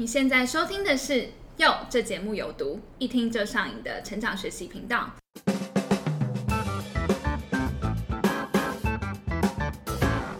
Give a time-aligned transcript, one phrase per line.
[0.00, 1.12] 你现在收听的是
[1.56, 5.10] 《哟》，这节目有毒，一听就上瘾的成长学习频道。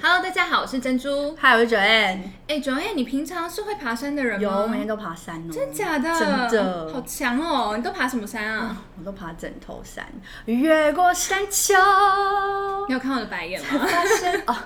[0.01, 1.35] Hello，大家好，我是珍珠。
[1.35, 2.21] 嗨，我是 Joanne。
[2.47, 4.43] 哎，Joanne，你平常是会爬山的人吗？
[4.43, 5.53] 有，我每天都爬山哦。
[5.53, 6.21] 真假的？
[6.21, 7.77] 真的好强哦！
[7.77, 8.77] 你都爬什么山啊？
[8.97, 10.06] 我都爬枕头山，
[10.45, 11.75] 越过山丘。
[12.87, 13.88] 你有看我的白眼吗？
[14.47, 14.56] 哦，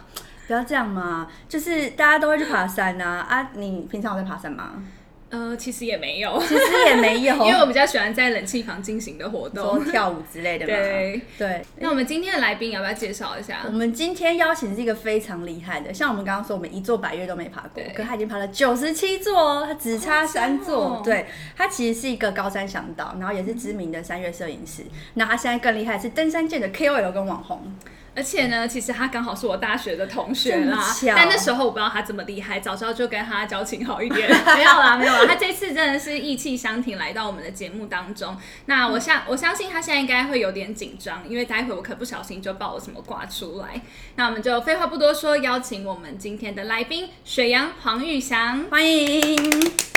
[0.52, 3.50] 不要这样嘛，就是大家都会去爬山呐啊！
[3.54, 4.84] 你平常有在爬山吗？
[5.30, 9.84] 呃，其实也没有，其实也没有， 因为我比较喜欢在冷气房进行的活说动。
[9.86, 10.74] 跳舞之类的嘛。
[10.74, 11.62] 对对。
[11.79, 13.70] 那我们今天的来宾要不要介绍一下我？
[13.70, 21.00] 们今天邀请是一个非常厉害的，像我们刚刚说，我们一座百岳都没爬过对，可他已经爬了九十七座哦，他只差三座。
[21.02, 21.24] 对，
[21.57, 24.82] 他其实是一个高山向导，然后也是知名的山岳摄影师。
[25.14, 27.74] 那他现在更厉害，是登山界的 KOL 跟网红。
[28.14, 34.28] 而且呢，其实他刚好是我大学的同学啦但那时候我不知道他这么厉害，早知道就跟他交情好一点。
[34.55, 38.36] 没有啦，没有啦，他这次真的是意气相挺来到我们的节目当中。
[38.66, 43.80] 那我相我相信他现在应该会有点紧张，因为待会我可不小心就爆了什么挂出来。
[44.16, 48.66] 那我们就废话不多说，邀请我们今天的来宾水阳黄玉祥。
[48.70, 49.91] 欢迎。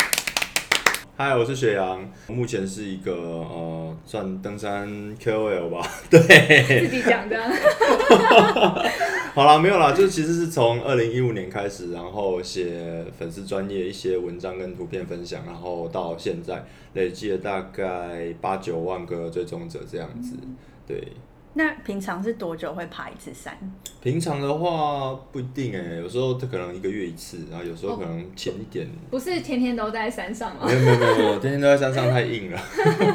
[1.17, 4.85] 嗨，我是雪阳，目前是一个呃，算登山
[5.17, 5.89] KOL 吧。
[6.09, 6.19] 对，
[6.81, 7.41] 自己讲的，
[9.33, 20.35] 好啦，没有啦，就其实是从二零一五年开始，然后写粉丝专业一些文章跟图片分享，然后到现在累计了大概八九万个追踪者这样子。
[20.85, 21.01] 对，
[21.57, 23.57] 那平常是多久会爬一次山？
[24.01, 28.87] 平常的话不一定哎、有时候它可能一个月一次，然后有时候可能浅一点。
[29.09, 30.73] 不是天天都在山上吗没？
[30.73, 32.59] 有没有没有没有，天天都在山上太硬了。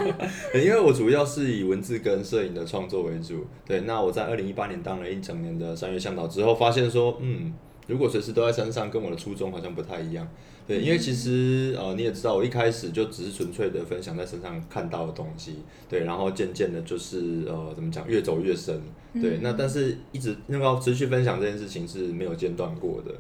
[0.57, 3.47] 因为我主要是以文字跟摄影的创作为主。
[3.67, 7.53] 对，那我在二零一八年当了一整年的山岳向导之后，发现说，嗯，
[7.87, 10.27] 如果随时都在山上，跟我的初衷好像不太一样。
[10.71, 15.57] 对，因为其实呃你也知道，我一开始就只是纯粹的分享在身上看到的东西，
[15.89, 18.81] 对，然后渐渐的就是呃怎么讲，越走越深。
[19.15, 23.12] 对，那但是一直那个持续分享这件事情是没有间断过的。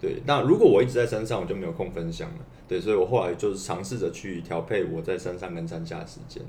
[0.00, 2.38] 对，那如果我一直在山上，我就没有空分享了。
[2.66, 6.42] 对，所以我后来就是尝试着去调配我在山上跟山下的时间。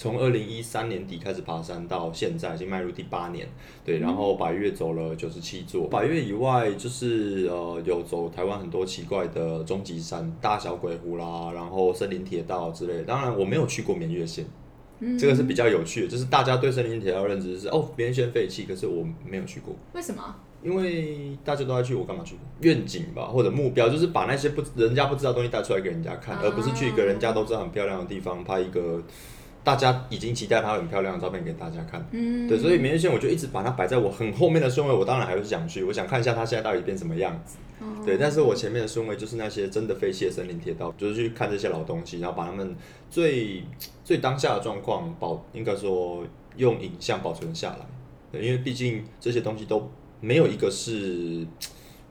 [0.00, 3.46] 从二零一三年底开始爬山，到现在已经迈入第八年。
[3.84, 13.02] 对，然后百越走了九十七座，百越以外就是呃有走台湾很多奇怪的终极山，大小鬼湖啦，然后森林铁道之类的。
[13.02, 14.46] 当然我没有去过绵月线。
[15.18, 19.76] 这个是比较有趣的，就是大家对森林铁道认知是哦，绵月线废弃，可是我没有去过。
[19.92, 20.34] 为什么？
[20.62, 22.36] 因为大家都在去，我干嘛去？
[22.60, 29.02] 愿景吧，或者目标，就是把那些不人家不知道的东西带出来给人家看，啊而不是去一个人家都知道很漂亮的地方拍一个
[29.62, 32.04] 大家已经期待它很漂亮的照片给大家看。
[32.12, 37.58] 嗯，对，所以明月线我就一直把它摆在我很后面的顺位，我当然还是想去，我想看一下它现在到底变什么样子。
[37.80, 42.74] 哦对，但是我前面的顺位就是那些真的废弃的森林铁道，就是去看这些老东西，然后把他们
[43.10, 43.62] 最
[44.04, 47.86] 最当下的状况保，应该说用影像保存下来。
[48.32, 49.90] 对，因为毕竟这些东西都
[50.20, 51.46] 没有一个是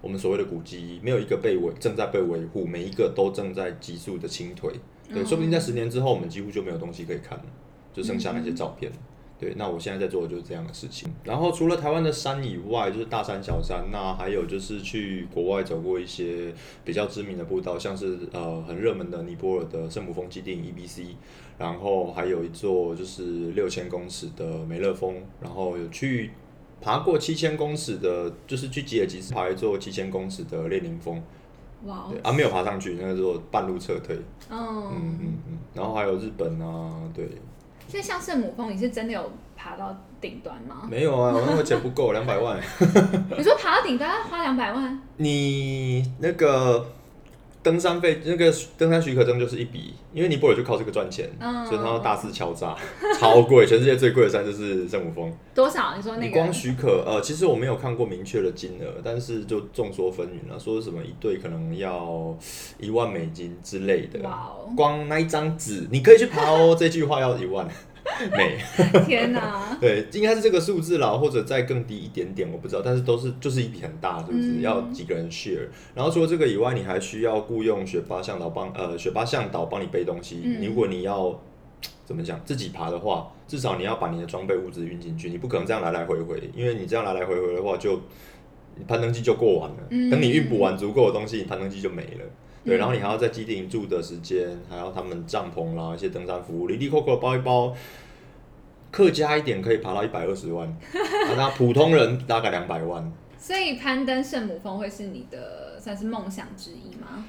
[0.01, 4.71] 我们所谓的古迹，没有一个被维正在被维护，每一个都正在急速的清退。
[5.13, 7.45] 对，说不定在十年之后，我们几乎就没有东西可以看了，
[7.93, 8.91] 就剩下那些照片。
[9.39, 11.09] 对，那我现在在做的就是这样的事情。
[11.23, 16.53] 然后除了台湾的山以外，就是大山、小山，那还有就是去国外走过一些
[16.83, 21.05] 比较知名的步道，像是呃很热门的尼泊尔的圣母峰基地 EBC，
[21.57, 26.31] 然后还有一座就是六千公尺的梅勒峰，然后有去
[26.81, 31.23] 爬过七千公尺的，就是去吉尔吉斯爬一座七千公尺的列宁峰，
[31.85, 34.15] 哇啊没有爬上去，那个做半路撤退，
[34.49, 34.57] 嗯，
[34.91, 37.29] 嗯嗯嗯，然后还有日本啊，对，
[37.87, 40.87] 所以像圣母峰，你是真的有爬到顶端吗？
[40.89, 42.59] 没有啊，我那个钱不够，两百万。
[43.37, 45.01] 你说爬到顶端要花两百万？
[45.17, 46.85] 你那个
[47.61, 52.75] 登山费，那个登山许可证就是一笔，因为尼泊尔就靠这个赚钱，嗯所以他要大肆敲诈，
[53.19, 55.33] 超贵，全世界最贵的山就是圣母峰。
[55.53, 55.93] 多少？
[55.95, 56.25] 你说那个？
[56.27, 62.37] 你光许可，呃，其实我没有看过明确的金额，但是就众说纷纭了，说什么一对可能要
[62.79, 64.19] 一万美金之类的。
[64.21, 64.71] 哇哦！
[64.77, 67.67] 光那一张纸，你可以去爬哦， 这句话要一万
[68.35, 68.57] 美。
[69.05, 69.75] 天哪！
[69.81, 74.47] 对，应该是这个数字啦，或者再更低一点点，我不知道，但是都是就是一笔很大，是不是？
[74.53, 75.67] 嗯要几个人 share？
[75.95, 80.41] 然后除了这个以外，你还需要雇佣雪巴向导帮呃雪巴向导帮你背东西。
[80.43, 81.39] 嗯如果你要
[82.05, 88.01] 怎么讲自己爬的话，至少你要把你的装备物资运进去，你不可能这样来来回回，因为你这样来来回回的话就，
[88.75, 89.77] 你攀登机就过完了。
[89.91, 92.25] 嗯等你运补完足够的东西，你攀登机就没了。
[92.63, 97.75] 对，嗯然后你还要在基地住的时间，还要他们帐篷啦，一些登山服务，里里扣扣包一包，
[98.91, 103.11] 客家一点可以爬到一百二十万， 啊那普通人大概两百万。
[103.37, 107.25] 所以攀登圣母峰会是你的算是梦想之一吗？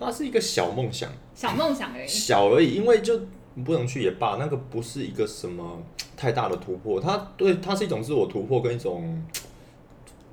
[0.00, 2.08] 它是一个小梦想，小梦想而已。
[2.08, 3.20] 小而已，因为就
[3.64, 5.80] 不能去也罢，那个不是一个什么
[6.16, 9.22] 太大的突破，它对它是一种自我突破跟一种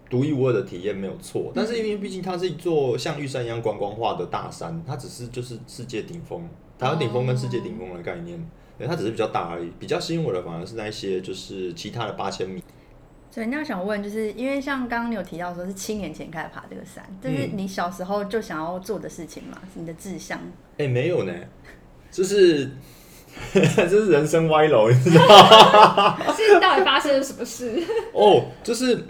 [0.10, 6.42] 独一无二的体验没有错，但是因为毕竟它是一座像玉山一样观光化的大山，它只是就是世界顶峰，
[6.80, 8.44] 台湾顶峰跟世界顶峰的概念，
[8.78, 12.64] 对，它只是比较大而已，比较吸引我的反而是那一些就是其他的八千米。
[13.32, 19.60] 所以那想问，就是因为像刚刚你有提到说是七年前开始爬这个山，这是你小时候就想要做的事情吗？
[19.72, 20.40] 是你的志向？
[20.80, 21.34] 哎、没有呢，
[22.10, 22.72] 就是
[23.54, 26.18] 这是人生歪楼，你知道吗？
[26.34, 27.80] 是到底发生了什么事？
[28.14, 29.06] 哦，就是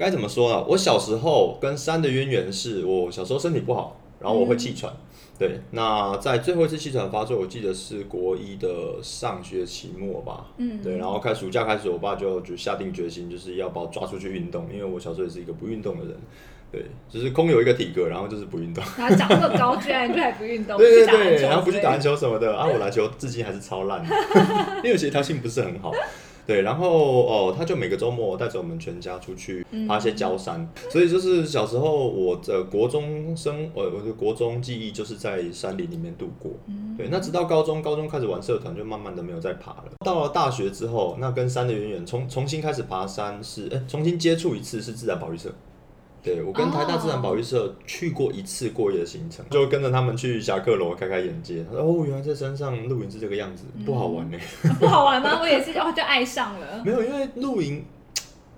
[0.00, 0.64] 该怎么说呢？
[0.66, 4.90] 我小时候跟山的渊源是我小时候身体不好，然后我会气喘。
[5.38, 10.46] 对，那在最后一次气喘发作，我记得是国一的上学期末吧。
[10.56, 16.16] 嗯，对，然后开暑假开始，我爸就就下定决心，就是要把我抓出去运动，因为我小时候也是一个不运动的人。
[16.72, 18.82] 对，就是空有一个体格，然后就是不运动。
[18.96, 24.14] 然后长那么高，居然就还不运动，对 对对，然后不去打篮球什么的啊，我篮球至今还是超烂的，
[24.82, 25.92] 因为协调性不是很好。
[26.46, 36.52] 对，然后哦，他就每个周末带着我们全家出去爬一些郊山，所以就是小时候我的国中生，呃，我的国中记忆就是在山林里面度过。
[36.96, 39.84] 对，那直到高中，高中开始玩社团，就慢慢的没有再爬了。
[40.04, 45.50] 到了大学之后，那跟山的渊源重重新开始爬山是，哎，重新接触一次是自然保育社。
[46.22, 51.64] 对，我跟台大自然保育社去过一次过夜的行程，就跟着他们去侠客楼开开眼界。
[51.64, 54.36] 他说哦，原来在山上露营是这个样子，不好玩呢。
[54.36, 55.38] 类 不好玩吗？
[55.40, 56.82] 我也是，哦，就爱上了。
[56.84, 57.84] 没有，因为露营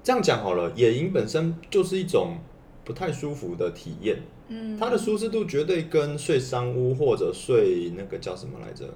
[0.03, 2.37] 这样讲好了，野营本身就是一种
[2.85, 4.19] 不太舒服的体验。
[4.49, 8.87] 嗯，它的舒适度绝对跟睡山屋或者睡那个叫什么来着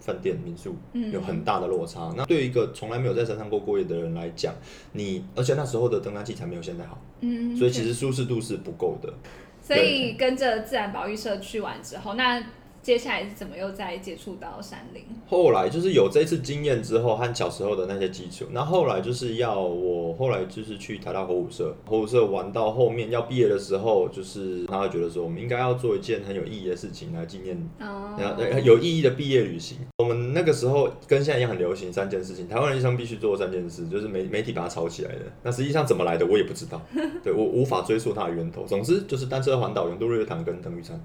[0.00, 2.12] 饭店民宿嗯有很大的落差。
[2.16, 4.54] 那对于一个从来没有在山上过过夜的人来讲，
[4.92, 9.12] 你而且那时候的登山器材没有现在好，嗯，所以其实舒适度是不够的。
[9.60, 12.42] 所以跟着自然保育社去完之后，那
[12.82, 15.02] 接下来是怎么又再接触到山林？
[15.26, 29.78] 后来就是有这次经验之后和小时候的那些基础，那后来就是要我后来就是去台大火舞社，火舞社玩到后面要毕业的时候，就是他会觉得说我们应该要做一件很有意义的事情来纪念哦然后呃有意义的毕业旅行。
[29.98, 35.20] 我们那个时候跟现在一样很流行三件事情，台湾人一生必须做三件事，就是媒媒体把它炒起来的。
[35.42, 36.80] 那实际上怎么来的我也不知道，
[37.22, 38.64] 对我无法追溯它的源头。
[38.64, 40.98] 总之就是单车环岛、永渡日月潭跟登玉山。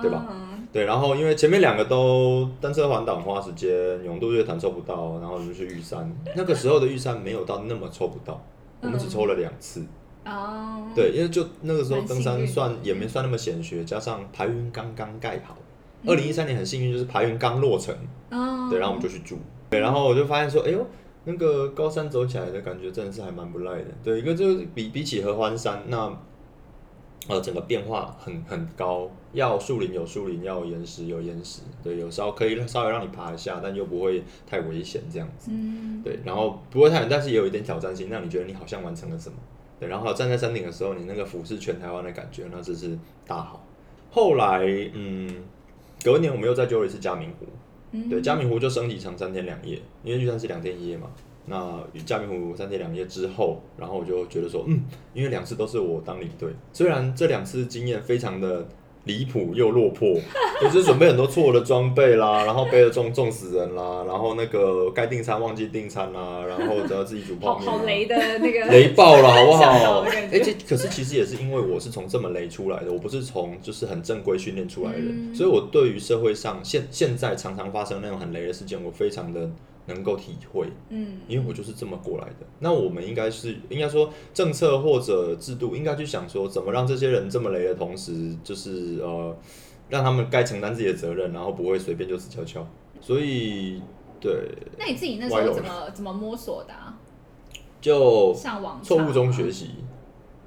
[0.00, 0.32] 对吧哦
[0.72, 3.70] 对，然后因为前面两个都单车环岛花时间，
[4.04, 6.14] 永渡月潭抽不到，然后就去玉山。
[6.34, 8.40] 那个时候的玉山没有到那么抽不到，
[8.80, 9.84] 我们只抽了两次。
[10.24, 15.56] 哦，对，因为就那个时候登山算也没算那么险学，加上排云刚刚盖好。
[16.04, 17.94] 二零一三年很幸运，就是排云刚落成，
[18.30, 19.38] 哦，对，然后我们就去住。
[19.70, 20.86] 对，然后我就发现说，哎呦，
[21.24, 23.86] 那个高山走起来的感觉真的是还蛮不赖的。
[24.04, 26.12] 对，一个就是比比起合欢山，那
[27.28, 35.50] 呃整个变化很很高，要树林有树林，要岩石有岩石，对，有时候可以稍微让你爬一下，但又不会太危险这样子。
[35.52, 39.36] 嗯，对，然后不会太远，但是也有一点挑战性，让你觉得你好像完成了什么。
[39.78, 43.64] 对，然后站在山顶的时候，你那个俯视全台湾的感觉，那真是大好。
[44.10, 44.64] 后来，
[44.94, 45.28] 嗯，
[46.02, 47.46] 隔年我们又再揪了一次嘉明湖，
[47.92, 51.10] 嗯对，嘉明湖就升级成三天两夜，因为玉山是两天一夜嘛。
[51.46, 54.82] 那嘉明湖三天两夜之后，然后我就觉得说，嗯，
[55.14, 58.66] 因为两次都是我当领队，虽然这两次经验非常的
[59.04, 60.18] 离谱又落魄，
[60.60, 70.00] 就是准备很多错的装备啦，然后背了重重死人啦，然后那个该订餐忘记订餐啦，然后只要自己煮泡好面、啊，好雷的那个 雷爆了，好不好？
[70.32, 79.48] 而且可是其实也是因为我是从这么雷出来的，我不是从就是很正规训练出来的，嗯所以我对于社会上现现在常常发生那种很雷的事件，我非常的
[79.86, 82.46] 能够体会，嗯因为我就是这么过来的。
[82.58, 89.36] 那我们应该是应该说政策或者制度应该去想说，怎么让这些人这么雷的同时，就是呃
[89.88, 92.66] 让他们该承担自己的责任，然后不会随便就死翘翘。
[93.00, 93.80] 所以
[94.20, 94.32] 对，
[94.78, 96.98] 那你自己那时候怎么怎么摸索的啊？
[97.80, 99.70] 就上网错误中学习，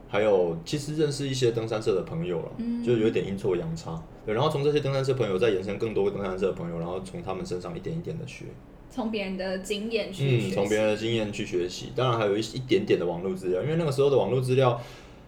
[0.10, 4.04] 还有其实认识一些登山社的朋友了，嗯就有一点阴错阳差。
[4.26, 8.46] 对，然后从这些登山社朋友再延伸更多登山社的朋友，然后从他们身上一点一点的学，
[8.90, 11.92] 从别人的经验去嗯，学习从别人的经验去学习。
[11.96, 14.82] 当然还有一一点点的网络资料，因为那个时候的网络资料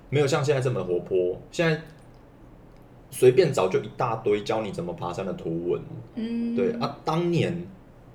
[0.10, 1.82] 没有像现在这么活泼，现在
[3.12, 5.82] 随便找就一大堆教你怎么爬山的图文，
[6.15, 7.68] 嗯，对啊，当年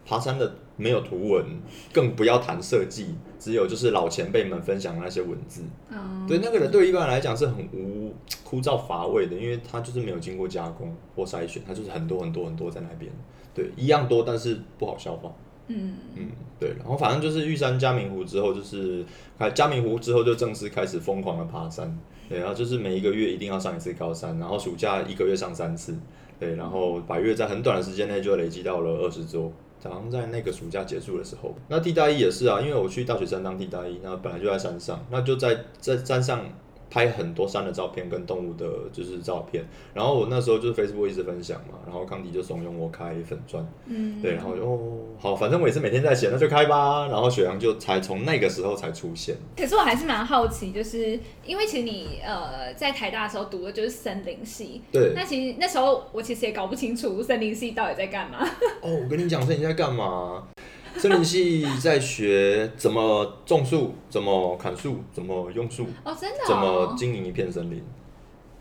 [0.05, 1.45] 爬山的没有图文，
[1.93, 5.63] 更不要谈设计，只有就是老前辈们分享的那些文字。
[5.91, 13.13] 嗯，对，那个人对一般人来讲是很无枯燥乏味的，因为他就是没有经过加工或筛选，他就是很多很多很多在那边。
[13.57, 15.33] 对，一样多，但是不好消化。
[15.69, 16.29] 嗯嗯，
[16.61, 19.05] 对，然后反正就是玉山嘉明湖之后，就是
[19.39, 21.99] 开嘉明湖之后就正式开始疯狂的爬山，
[22.29, 25.97] 对，然后就是每一个月一定要上一次高山，然后暑假一个月上三次，
[26.39, 29.51] 对，然后百越在很短的时间内就累积到了二十周。
[29.83, 36.45] 好像在那个暑假结束的时候，那替代一也是啊，因为我去大学山当替代一，那本来就在山上，那就在在山上。
[36.91, 39.65] 拍很多山的照片跟动物的，就是照片。
[39.93, 44.79] 然后我那时候就是 Facebook 一直分享嘛，然后康迪就怂恿我开粉钻，嗯，对，然后哦，
[45.19, 47.07] 好，反正我也是每天在写，那就开吧。
[47.09, 49.37] 然后雪阳就才从那个时候才出现。
[49.57, 55.13] 可是我还是蛮好奇，就是因为其实你呃在台大的时候读的就是森林系，对。
[55.15, 58.39] 那其实那时候我其实也搞不清楚森林系到底在干嘛。
[58.83, 60.47] 哦，我跟你讲，森林在干嘛？
[60.99, 67.83] 森林系在学怎么种树，怎么砍树，怎么用树，哦，真的，怎么经营一片森林，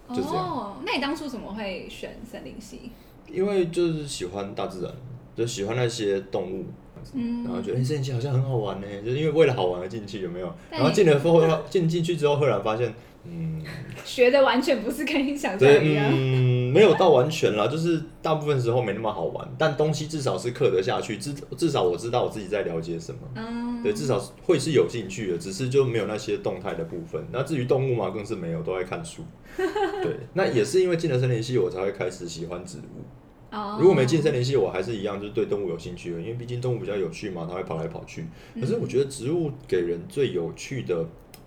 [0.09, 0.45] 就这样。
[0.45, 2.91] 哦，那你当初怎么会选森林系？
[3.31, 4.93] 因为就是喜欢大自然，
[5.35, 6.65] 就喜欢那些动物，
[7.13, 10.53] 嗯，然后觉得森林系好像很好玩呢，就是因为为了好玩而进去，有没有？
[10.69, 12.93] 然后进了后，进进去之后，赫然发现。
[13.27, 13.61] 嗯，
[14.03, 16.05] 学的完全不是跟你想象一样。
[16.11, 23.19] 嗯，没有到完全啦，就是大部分时候没那么好玩，但东西至少是刻得下去，至至少我知道我自己在了解什么。
[23.35, 27.25] 嗯，对，至少会是有兴趣的，只是就没有那些动态的部分。
[27.31, 29.23] 那至于动物嘛，更是没有，都在看书。
[29.57, 33.03] 对，那也是因为进了森林系，我才会开始喜欢植物。
[33.51, 38.25] 哦，如果没进森林系，我还是一样，就是对动物有兴趣的，因为毕竟动物比较有趣嘛，它会跑来跑去。
[38.59, 41.05] 可是我觉得植物给人最有趣的。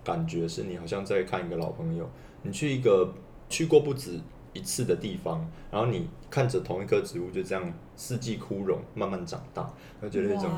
[0.09, 2.09] 感觉是你好像在看一个老朋友，
[2.41, 3.13] 你去一个
[3.47, 4.19] 去过不止
[4.53, 10.49] 一次的地方，然后你看着同一棵植物就这样四季枯荣，慢慢长大，会觉得一种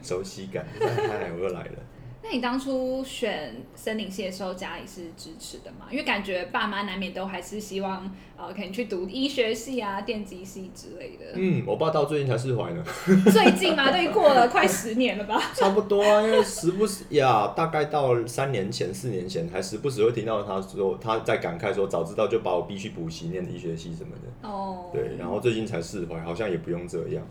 [0.00, 0.64] 熟悉感。
[0.78, 1.78] 嗨，我又来了。
[2.26, 5.86] 那你当初选森林系的时候，家里是支持的吗？
[5.90, 11.26] 因为感觉爸妈难免都还是希望，呃，可能去读医学系啊、电机系之类的。
[11.34, 12.82] 嗯，我爸到最近才释怀呢。
[13.30, 15.38] 最近嘛，都已经过了快十年了吧？
[15.54, 24.48] 差不多啊，因为时不时呀，大概到三年前、四年前，还时不时会听到他说他在感慨说，早知道就把我逼去补习念医学系什么的。
[24.48, 24.88] 哦。
[24.90, 27.22] 对，然后最近才释怀，好像也不用这样。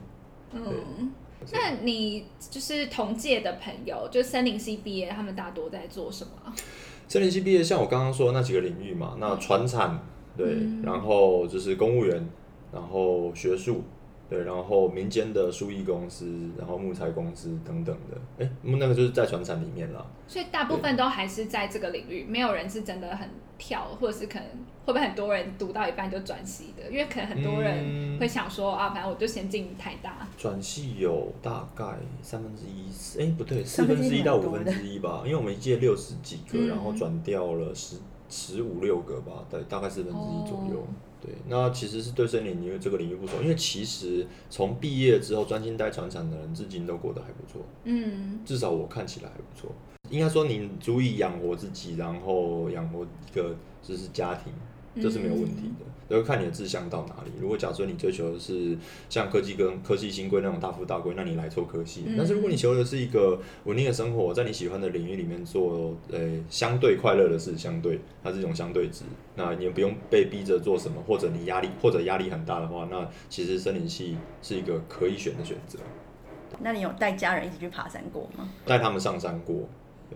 [0.53, 1.11] 嗯。
[1.51, 6.53] 那你就是同届的朋友，就森林系毕业，他们大多在做什么？
[7.07, 9.99] 三零系毕业，像我刚刚说那几个领域嘛，那船产
[10.37, 12.27] 对，然后就是公务员，
[12.71, 13.83] 然后学术
[14.33, 16.25] 对，然后民间的书艺公司，
[16.57, 20.03] 然后木材公司等等的，哎，那个就是在船厂里面了。
[20.27, 24.47] 所以大部分都还是在这个领域，没有人是真的很跳，或者是可能
[24.85, 26.89] 会不会很多人读到一半就转系的？
[26.89, 30.27] 因为可能很多人会想说啊，反正我就先进台大。
[30.35, 31.85] 转系有大概
[32.23, 37.97] 三分之一，哎，不对，四分之一到五分之一吧，因为我们一届六十几个，然后转掉了十
[38.29, 40.83] 十五六个吧，对，大概四分之一左右。
[41.23, 47.65] 对，那其实是对森林因为这个领域不熟，因为其实从毕业之后专心待船厂的人，至今都过得还不错。
[47.85, 49.73] 嗯，至少我看起来还不错。
[50.09, 54.51] 应该说，你足以养活自己，然后养活一个就是家庭。
[55.01, 57.31] 这是没有问题的，要看你的志向到哪里。
[57.39, 58.77] 如果假设你追求的是
[59.09, 62.03] 像科技跟科技新贵那种大富大贵，那你来错科系。
[62.17, 66.19] 但是如果你求的是一个稳定的生活，在你喜欢的领域里面做，呃，
[66.49, 69.03] 相对快乐的事，相对它是一种相对值，
[69.35, 75.79] 那你也不用被逼着做什么，或者你压力或者压力很大的话，那其实森林系是一个可以选的选择。
[76.59, 78.47] 那你有带家人一起去爬山过吗？
[78.63, 79.67] 带他们上山过，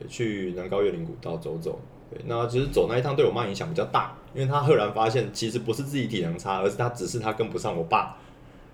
[0.07, 1.79] 去南高月林古道走走。
[2.09, 8.17] 对，那其实走那一趟对我妈影响比较大，因为她赫然发现，其实不是自己体能差，而是她只是她跟不上我爸。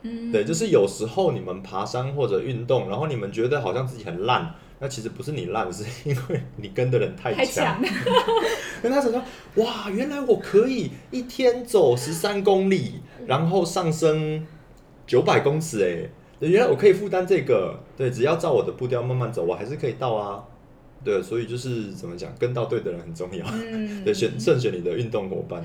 [0.03, 7.81] 嗯，对，就是有时候你们爬山或者运动，然后你们觉得好像自己很烂，那其实不是你烂，是因为 你跟的人太强。
[8.83, 9.13] 跟他说，
[9.55, 14.45] 哇，原来我可以一天走十三公里，然后上升
[15.07, 17.79] 九百公尺，哎，原来我可以负担这个。
[17.95, 20.43] 对，只要照我的步调慢慢走，我还是可以到啊。
[21.03, 23.45] 对，所以就是怎么讲，跟到对的人很重要。
[24.05, 25.63] 对，选慎选你的运动伙伴，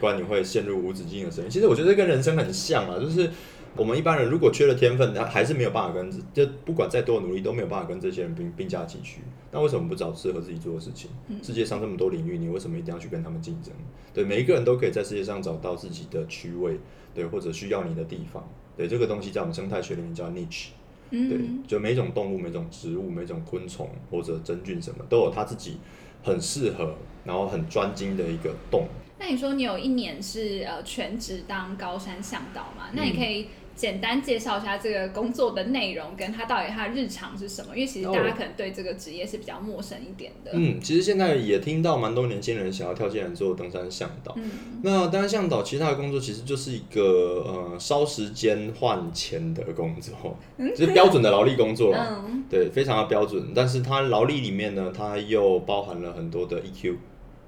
[0.00, 1.50] 不然你会陷入无止境的深渊。
[1.50, 3.28] 其实我觉得跟人生很像啊，就是
[3.76, 9.20] 我们一般人如果缺了天分，他还是没有办法跟，就不管再多努力都没有办法跟这些人并并驾齐驱。
[9.52, 11.10] 那为什么不找适合自己做的事情？
[11.42, 13.72] 世界上这么多领域，你为什么一定要去跟他们竞争？
[14.14, 16.78] 对，每一个人都可以在世界上找到自己的区位，
[17.14, 18.48] 对，或者需要你的地方。
[18.76, 20.68] 对，这个东西在我们生态学里面叫 niche。
[21.10, 25.76] 对，就每种动物、每种植物、每种昆虫或者真菌什么，都有它自己
[26.22, 26.94] 很适合，
[27.24, 28.86] 然后很专精的一个洞。
[29.18, 32.90] 那你说你有一年是呃全职当高山向导嘛？
[32.92, 33.48] 那你可以。
[33.76, 37.76] 简单介绍一下这个工作的内容，跟他到底他日常是什么？
[37.76, 40.50] 因为其实大家可能对这个职业是比较陌生一点的。
[40.54, 44.34] 嗯，其实现在也听到蛮多年轻人想要跳进来做登山向导。
[44.36, 44.50] 嗯，
[44.82, 50.38] 那登山向导其他的工作其实就是一个呃烧时间换钱的工作，
[50.74, 52.24] 就是标准的劳力工作了。
[52.26, 53.52] 嗯，对，非常的标准。
[53.54, 56.96] 但是它劳力里面呢，它又包含了很多的 EQ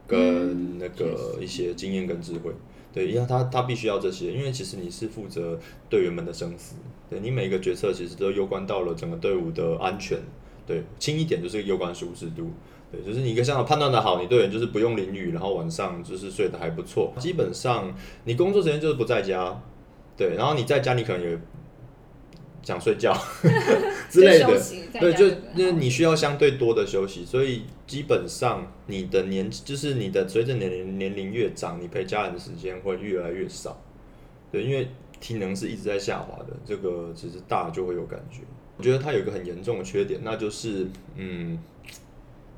[0.06, 2.52] 跟那个一些经验跟智慧。
[2.98, 5.56] 对，因为他他必须要这些，因为其实你是负责
[5.88, 6.74] 队员们的生死，
[7.08, 10.18] 对你每一个决策其实都攸关到了整个队伍的安全，
[10.66, 12.50] 对，轻一点就是攸关舒适度。
[12.90, 17.12] 对，就是你一个向导判断的好，你队员就是不用淋雨，然后晚上就是睡得还不错。
[17.20, 19.62] 基本上你工作时间就是不在家，
[20.16, 21.38] 对，然后你在家你可能也
[22.68, 23.16] 想睡觉
[24.10, 24.60] 之类的，
[25.00, 33.80] 对，就因为你需要相对多的休息，所以基本上你的年就是你的随着年龄年龄越长，你陪家人的时间会越来越少。
[34.52, 34.86] 对，因为
[35.18, 38.42] 体能是一直在下滑的，这个其实大就会有感觉。
[38.76, 41.58] 我觉得它有一个很严重的缺点，那就是嗯。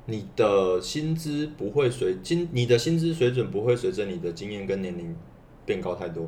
[0.07, 5.15] 你的薪资不会随薪，你的薪资水准不会随着你的经验跟年龄
[5.63, 6.27] 变高太多。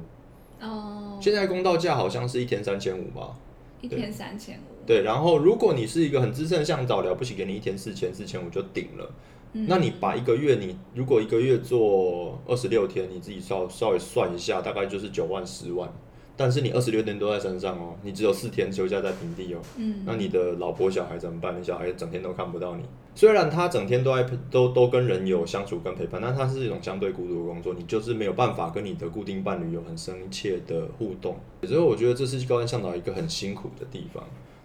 [0.62, 1.20] 哦。
[1.20, 3.36] 现在公道价好像是一天三千五吧？
[3.84, 4.86] 一天三千五。
[4.88, 9.14] 对，然后如果你是一个很资深的向导，了不起给你一天四千，四千五就顶了。
[9.52, 9.66] 嗯。
[9.68, 15.92] 那你把一个月，你如果一个月做二十六天，你自己稍稍微算一下，大概就是九万十万。
[16.36, 19.60] 但是你二十六天都在山上哦，你只有四天休假在平地哦。
[19.78, 20.04] 嗯。
[20.04, 21.60] 那你的老婆小孩怎么办？
[21.60, 22.84] 你小孩整天都看不到你。
[23.14, 31.38] 虽然他整天都在都都跟人有相处跟陪伴，但他是一种相对孤独的工作，你就是没有办法跟你的固定伴侣有很深切的互动。
[31.62, 34.24] 所以我觉得这是高山向导一个很辛苦的地方。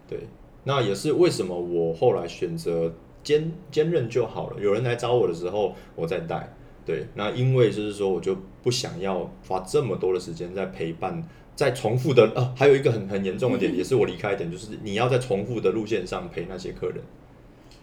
[0.09, 0.21] 对。
[0.65, 2.91] 那也是为什么我后来选择
[3.23, 4.57] 兼兼任就好了。
[4.59, 6.55] 有人来找我的时候，我再带。
[6.87, 7.07] 对。
[7.15, 11.23] 那因为就是说，我就不想要花这么多的时间在陪伴。
[11.59, 16.99] 在重复的啊，还有一个很很严重的点，也是我离开一点，就是你要在重复的路线上陪那些客人。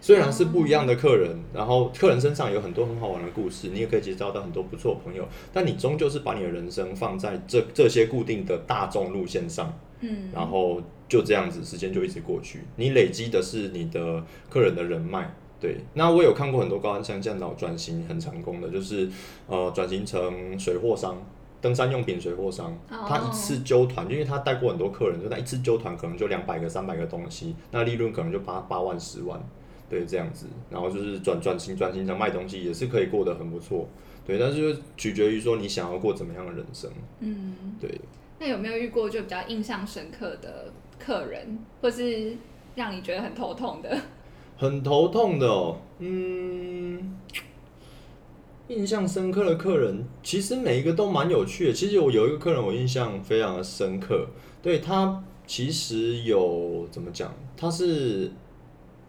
[0.00, 15.30] 虽然是不一样的客人，然后客人身上有很多很好玩的故事，你也可以结交到很多不错的朋友，但你终究是把你的人生放在这这些固定的大众路线上，嗯，然后就这样子，时间就一直过去，你累积的是你的客人的人脉。
[15.60, 19.06] 对，那我有看过很多高安向向导转型很成功的，就是
[19.46, 21.22] 呃转型成水货商。
[21.66, 29.40] 登山用品水货商，他一次揪团，因为他带过很多客人，就他一次揪团可能就两百个、三百个东西，那利润可能就八八万、十万，
[29.90, 30.46] 对，这样子。
[30.70, 33.88] 然后就是转转型、转型成卖东西，也是可以过得很不错，
[34.24, 34.38] 对。
[34.38, 38.00] 但是就取决于说你想要过怎么样的人生，嗯，对。
[38.38, 42.36] 那有没有遇过就比较印象深刻的客人，或是
[42.76, 43.98] 让你觉得很头痛的？
[44.56, 47.18] 很头痛的哦，嗯。
[48.68, 51.72] 印象深刻的客人，其实每一个都蛮有趣的。
[51.72, 54.26] 其实我有一个客人，我印象非常的深刻。
[54.60, 57.32] 对他，其实有怎么讲？
[57.56, 58.32] 他是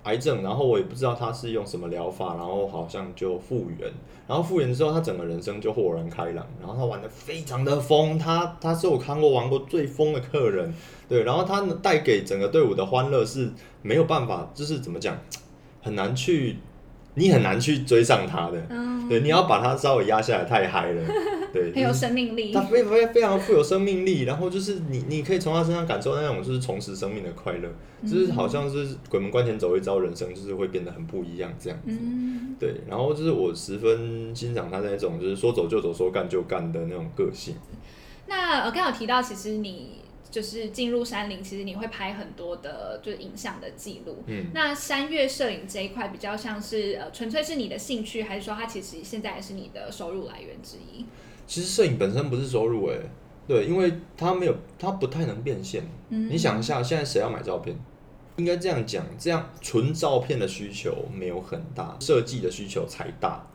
[0.03, 3.91] 癌症，然后我也不知道他是用什么疗法，然后好像就复原。
[4.27, 6.45] 然后复原之后，他整个人生就豁然开朗。
[6.59, 10.71] 然后他玩的非常的疯，他他是我看过玩过最疯的客人。
[11.09, 13.49] 对，然后他带给整个队伍的欢乐是
[13.81, 15.17] 没有办法，就是怎么讲，
[15.81, 16.57] 很难去。
[17.17, 18.61] 你很难去追上他的，
[19.09, 21.01] 对，你要把他稍微压下来，太嗨了，
[21.51, 27.67] 对，很有生命力，他非非非常富有生命力，然后就是你你可以从他身上感受到那种就是重拾生命的快乐，
[28.03, 31.97] 就是好像是鬼门关前走一遭，人生就是会变得很不一样这样子，
[32.59, 37.55] 对，然后就是我十分欣赏他那种就是说走就走，说干就干的那种个性。
[38.27, 40.06] 那我刚好提到，其实你。
[40.29, 44.23] 就是进入山林，其实你会拍很多的，就是影像的记录。
[44.27, 51.05] 嗯，那山岳摄影这一块比较像是呃，纯粹是你的兴趣，还是说它其实现在也是你的收入来源之一？
[51.45, 52.97] 其实摄影本身不是收入，哎，
[53.47, 55.83] 对，因为它没有，它不太能变现。
[56.09, 57.75] 嗯，你想一下，现在谁要买照片？
[58.35, 63.47] 应该这样讲，这样纯照片的需求没有很大，设计的需求才大。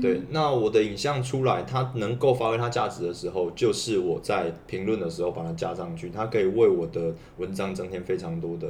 [0.00, 8.68] 对，那我的影像出来，它能够发挥它价值的时候，就是我在评论的时候把它加上去，它可以为我的文章增添非常多的，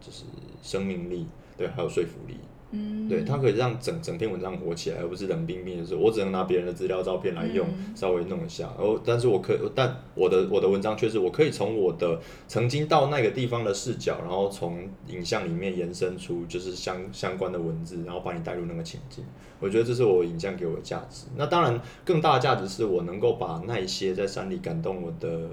[0.00, 0.24] 就是
[0.62, 1.26] 生命力，
[1.56, 2.36] 对，还有说服力。
[2.74, 8.64] 嗯，对，它可以让整整篇文章火起来，而不是冷冰冰的时候，我只能拿别人的资料照片来用，稍微弄一下。
[8.76, 19.24] 然后，但是我可，但我的我的文章却是我可以从我的曾经到那个地方的视角，然后从影像里面延伸出就是相相关的文字，然后把你带入那个情境。
[19.60, 21.26] 我觉得这是我影像给我的价值。
[21.36, 25.48] 那当然，更大的价值是我能够把那一些在山里感动我的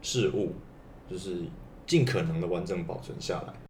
[0.00, 0.52] 事物，
[1.10, 1.36] 就是
[1.86, 3.63] 尽可能的完整保存下来。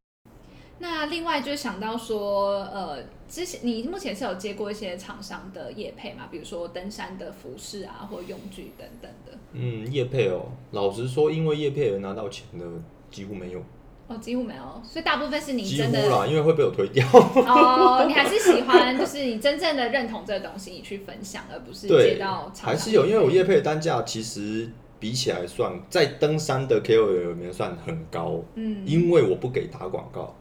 [0.79, 6.29] 那另外就是想到说，呃，之前你目前是有接过一些厂商的业配嘛？
[6.31, 9.39] 比如说登山的服饰啊，或用具等等的。
[9.53, 12.65] 嗯，业配哦，老实说，因为业配而拿到钱的
[13.11, 13.63] 几乎没有。
[14.07, 17.07] 哦，几乎没有，所以大部分是你真的啦，因为会被我推掉。
[17.13, 22.53] 哦，你还是喜欢，就是你真正的认同这个东西，你去分享，而不是接到。
[22.61, 24.69] 还是有，因为我业配的单价其实
[25.01, 28.43] 比起来算，在登山的 KOL 里面算很高。
[28.57, 30.35] 嗯，因为我不给打广告。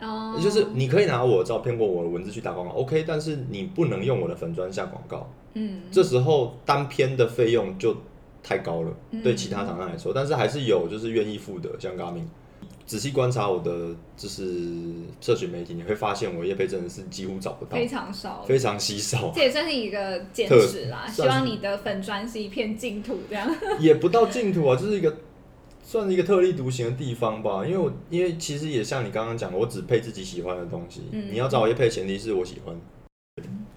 [0.00, 5.30] 哦，就是你可以拿我的照片或我的文字去打广告，OK，但是你不能用我的粉砖下广告。
[5.54, 7.96] 嗯，这时候单篇的费用就
[8.42, 12.24] 太高了，对其他厂商来说，但是还是有就是愿意付的，像 Garmin。
[12.84, 14.70] 仔细观察我的就是
[15.20, 19.32] 社群媒体，你会发现我叶配真的是几乎找不到，非常少，非常稀少。
[19.34, 23.52] 这也算是一个坚特持啦，希望你的粉砖是一片净土这样。
[23.80, 25.12] 也不到净土啊，就是一个
[25.86, 27.64] 算是一个特立独行的地方吧。
[27.64, 31.02] 因为我因为其实也像你刚刚讲的，我只配自己喜欢的东西。
[31.12, 32.74] 嗯你要找我叶配，前提是我喜欢。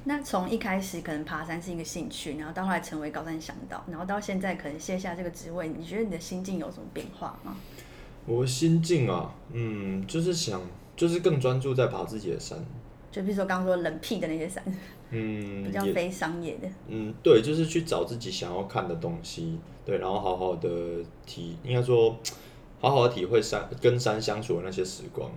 [0.06, 7.56] 那从一开始可能爬山是一个兴趣，然后到后来成为高山向导，然后到现在可能卸下这个职位，你觉得你的心境有什么变化吗？
[8.26, 10.60] 我心境啊，嗯，就是想，
[10.96, 12.58] 就是更专注在爬自己的山。
[13.12, 14.64] 就比如说刚刚说冷僻的那些山，
[15.12, 20.70] 嗯，比较非商业的，嗯，对，就是去找自己想要看的东西，对，然后好好的
[21.26, 22.16] 体，应该说
[22.80, 25.32] 好好的体会山跟山相处的那些时光，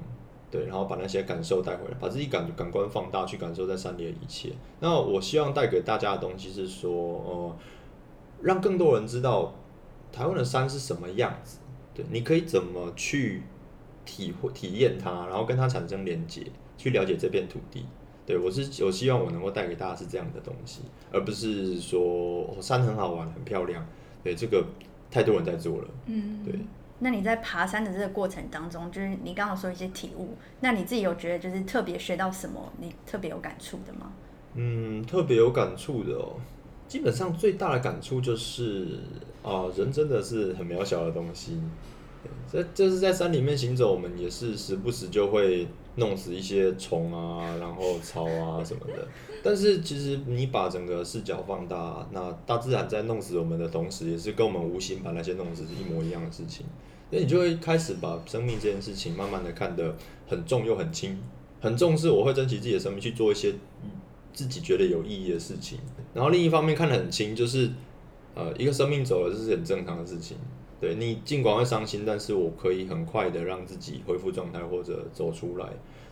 [0.50, 4.50] 对，然后把那些感受带回来，把自己感感官放大，去感受在山里的一切。
[4.80, 7.56] 那我希望带给大家的东西是说，呃，
[8.42, 9.54] 让更多人知道
[10.12, 11.61] 台湾的山是什么样子，
[11.94, 13.42] 对，你可以怎么去
[14.04, 16.44] 体会体验它，然后跟它产生连接，
[16.76, 17.87] 去了解这片土地。
[18.24, 23.85] 对我是，我希望我能够带给大家是这样的东西，而不是说、哦、山很好玩、很漂亮。
[24.22, 24.64] 对，这个
[25.11, 25.88] 太多人在做了。
[26.06, 26.54] 嗯，对，
[27.00, 34.12] 那你在爬山的这个过程当中，就是你刚刚说一些体悟，那你自己有觉得就是特别学到什么，你特别有感触的吗？
[34.54, 36.37] 嗯，特别有感触的哦。
[36.87, 39.00] 基本上最大的感触就是
[39.42, 41.58] 啊、人真的是很渺小的东西。
[42.52, 49.07] 这这就是在山里面行走，我们也是时不时就会弄死一些虫啊，然后草啊什么的。
[49.42, 56.64] 但是其实你把整个视角放大，那大自然在弄死我们的同时，也是跟我们无心把那些弄死是一模一样的事情。
[57.11, 59.94] 那你就会开始把生命这件事情慢慢的看得
[60.26, 61.18] 很重又很轻，
[61.61, 63.52] 很重视我会珍惜自己的生命去做一些
[64.33, 65.78] 自己觉得有意义的事情。
[66.14, 67.70] 然后另一方面看得很轻，就是
[68.35, 70.38] 呃一个生命走了，这是很正常的事情。
[70.82, 75.68] 对你尽管会伤心，但是我可以很快的让自己恢复状态或者走出来。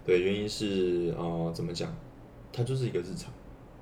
[0.06, 1.92] 对，原因是呃怎么讲，
[2.52, 3.32] 它就是一个日常。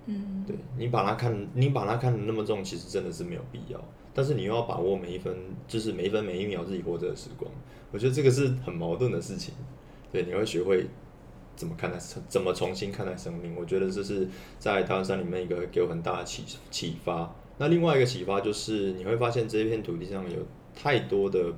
[0.07, 3.79] 嗯，对你把它看，你把它看得那么重，其实真的是没有必要。
[4.15, 7.53] 但是你又要把握每一分，就是每一分每一秒自己活着的时光。
[7.93, 9.53] 我觉得这个是很矛盾的事情。
[10.11, 10.87] 对，你会学会
[11.55, 11.99] 怎么看待，
[12.29, 13.55] 怎么重新看待生命。
[13.55, 14.27] 我觉得这是
[14.59, 17.37] 在台湾山里面一个给我很大的启启发。
[17.59, 20.39] 那另外一个启发就是，你会发现这一片土地上有
[20.81, 21.53] 太多的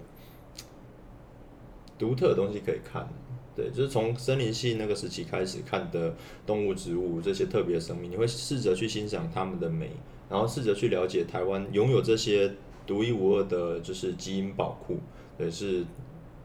[1.98, 3.06] 独特的东西可以看。
[3.54, 6.14] 对，就是从森林系那个时期开始看的
[6.46, 9.90] 动物、植物这些特别的生命，你会试着去欣赏它们的美，
[10.30, 12.50] 然后试着去了解台湾拥有这些
[12.87, 14.98] 独一无二的，就是基因宝库，
[15.37, 15.85] 对，是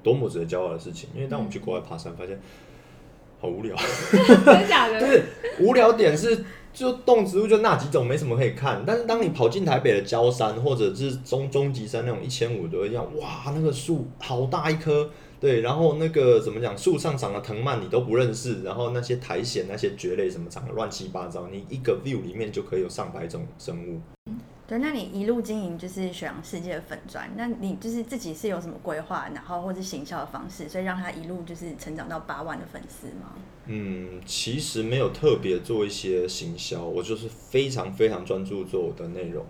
[0.03, 1.07] 多么值得骄傲的事情。
[1.15, 2.38] 因为当我们去国外爬山，发现
[3.39, 3.75] 好无聊。
[4.11, 5.23] 真的假的？
[5.61, 6.43] 无聊点是，
[6.75, 8.83] 就动植物就那几种，没什么可以看。
[8.85, 15.09] 但是当你跑进台北的焦山，或者是中中级山那种一千五的一样，哇，那个树好大一棵，
[15.39, 24.01] 对，然后那个怎么讲，树上长的藤蔓你都不认识，然后那些苔藓、那些蕨类什么长的乱七八糟，你一个 view 里面就可以有上百种生物。
[24.67, 33.34] 对，那你一路经营就是雪阳世界的粉砖，那你就是自己是有什么规划，然后或者行销的方式，所以让他一路就是成长到八万的粉丝吗？
[33.67, 39.45] 嗯，其实没有特别做一些行销，我就是非常非常专注做我的内容，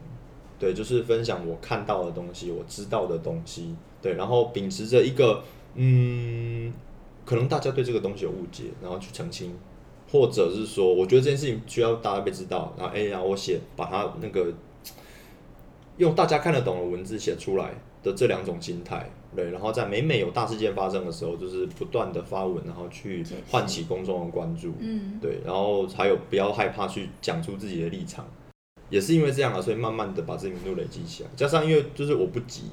[0.60, 5.44] 对，就是分享我看到的东西，我知道的东西，对，然后秉持着一个，
[5.76, 6.74] 嗯，
[7.24, 9.58] 可能大家对这个东西有误解，然后去澄清，
[10.12, 14.54] 或者是说，我觉得这件事情需要大家被知道，然后哎呀，我写把它那个
[15.98, 17.72] 用大家看得懂的文字写出来
[18.04, 28.28] 的这两种心态，对，然后在每每有大事件发生的时候，就是不断的发文，然后去唤起公众的关注，嗯，对，然后还有不要害怕去讲出自己的立场，
[28.90, 32.64] 也是因为这样啊，所以慢慢的把知名度累积起来，加上因为就是我不急，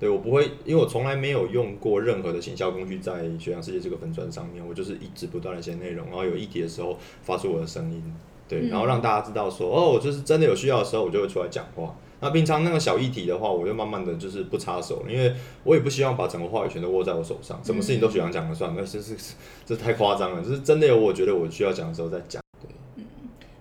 [0.00, 8.02] 对我不会，因为我从来没有用过任何的行销工具在学阳世界这个粉砖上面，我就是一直不断的写内容，然后有议题的时候发出我的声音，
[8.48, 11.94] 对，嗯然后让大家知道说，哦，我就是真的有需要的时候，我就会出来讲话。
[12.20, 19.16] 那平常那个小议题的话，我就慢慢的就是不插手了，因为我也不希望把整个话语权都握在我手上，什么事情都学阳讲了算，那这是
[19.66, 22.40] 这太夸张了，就是真的有我觉得我需要讲的时候再讲。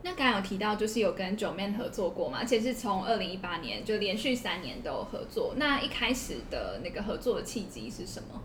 [0.04, 5.54] 那刚刚有提到，就是有跟九面合作过嘛，而且是从二零一八年就连续三年都有合作。
[5.58, 8.42] 那一开始的那个合作的契机是什么？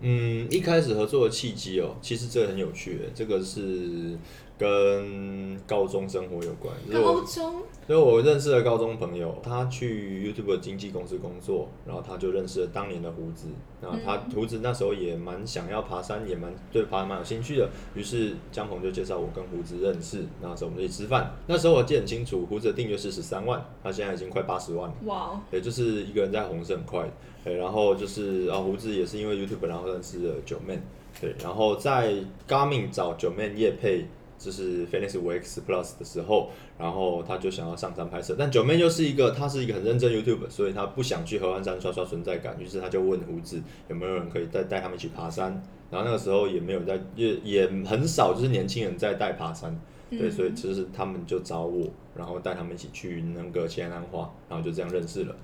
[0.00, 4.18] 嗯，一开始合作的契机哦，其实这个很有趣的，这个是
[4.62, 6.72] 跟高中生活有关。
[6.92, 13.48] 高中所以我认识的高中朋友，他去 YouTube 经纪公司工作，然后他就认识了当年的胡子。
[13.80, 17.68] 然后他胡子那时候也蛮想要爬山，也蛮对爬山蛮有兴趣的。
[17.96, 21.34] 于是江鹏就介绍我跟胡子认识，然后之后我们一起吃饭。
[21.48, 24.94] 那时候我记得很清楚，胡子的订阅是十三万，他现在已经快八十万了。
[25.06, 27.10] 哇也，就是一个人在红是很快的。
[27.44, 30.78] 对，然后就是啊，胡子也是因为 YouTube 然后认识了九妹。
[31.20, 32.14] 对，然后在
[32.48, 34.06] Garmin 找九妹叶配。
[34.42, 45.52] 就是 Phoenix 5 X Plus 的时候，然后他就想要上山拍摄，但九妹就是一个，他是一个很认真 YouTube，所以他不想去合欢山刷刷存在感，于是他就问胡子有没有人可以带带他们一起爬山，
[45.90, 49.78] 然后那个时候也没有在，也也很少就是年轻人在带爬山，
[50.10, 55.36] 对，所以其实他们就找我，然后带他们一起去那个西安花，然后就这样认识了。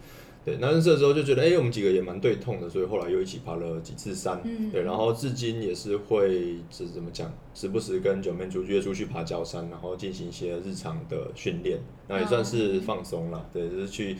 [0.44, 4.40] 对，那认识的时候就觉得，哎，我们几个也蛮对痛的，所以后来又一起爬了几次山。
[4.44, 13.46] 嗯，对，然后至今也是会，是怎么讲，时不时跟九妹出约出去爬焦山，然后进行一些日常的训练，那也算是放松了。
[13.52, 14.16] 对，就是去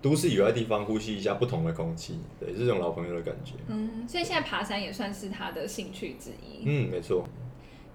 [0.00, 3.54] 都市以外地方呼吸一下不同的空气，对，这种老朋友的感觉。
[3.66, 6.62] 嗯，所以现在爬山也算是他的兴趣之一。
[6.64, 7.26] 嗯，没错。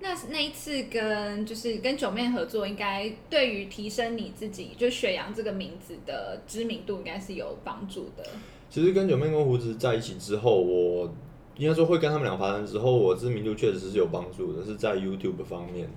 [0.02, 8.24] 那那一次跟就是跟九妹合作，应该对于提升你自己就雪阳这个名字的知名度，应该是有帮助的。
[8.70, 11.12] 其实跟九妹跟胡子在一起之后，我
[11.58, 15.90] 应该说会跟他们俩爬山之后，我知名度确实是有帮助的，是在 YouTube 方面。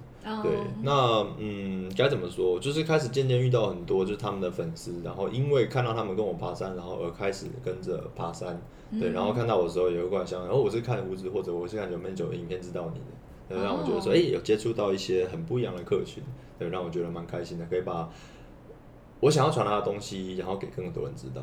[0.42, 2.58] 对，那嗯，该怎么说？
[2.58, 8.60] 就是开始渐渐遇到很多就是他们的粉丝，然后因为看到他们跟我爬山，然后而开始跟着爬山。
[9.00, 13.06] 对，然后看到我的时候也会过来想，然后我是看胡子或者我是看九妹九的影片知道你的。
[13.60, 16.22] 让我觉得说，哎，有接触到一些很不一样的客群，
[16.58, 18.08] 对，让我觉得蛮开心的，可以把
[19.22, 21.40] 我想要传达的东西，然后给更多人知道。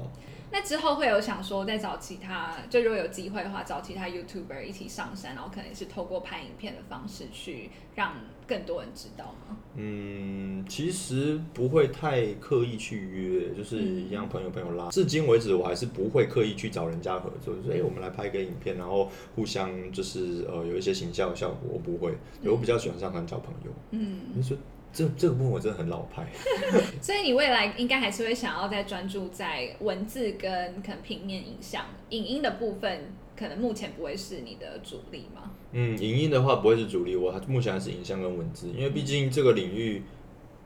[0.51, 8.15] 那之后会有想说再找其他，就如果有机会的话，找其他 YouTuber 一起上山，然后可能是透过拍影片的方式去让
[8.45, 9.55] 更多人知道吗？
[9.75, 14.89] 嗯，其实不会太刻意去约，就是一样朋友朋友拉。
[14.89, 23.71] 至今为止，我还是不会刻意去找人家合作，就是哎，我们来拍一个影片，然后互相就是呃有一些形象效果，我不会，我比较喜欢上山交朋友。
[23.91, 24.57] 嗯，你说。
[24.91, 26.27] 这这个部分我真的很老派，
[26.99, 35.51] 所以你未来应该还是会想要再专注在文字跟可能平面影像、影音的部分，可能目前不会是你的主力吗？
[35.71, 40.01] 嗯，影音的话不会是主力，我目前还是影像跟文字，因为毕竟这个领域，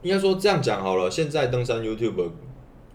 [0.01, 2.31] 应该说这样讲好了，现在登山 YouTube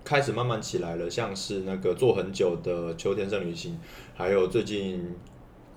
[0.02, 3.78] 开始慢慢起来了，像是那个做很久的秋天生旅行，
[4.16, 5.14] 还有最近。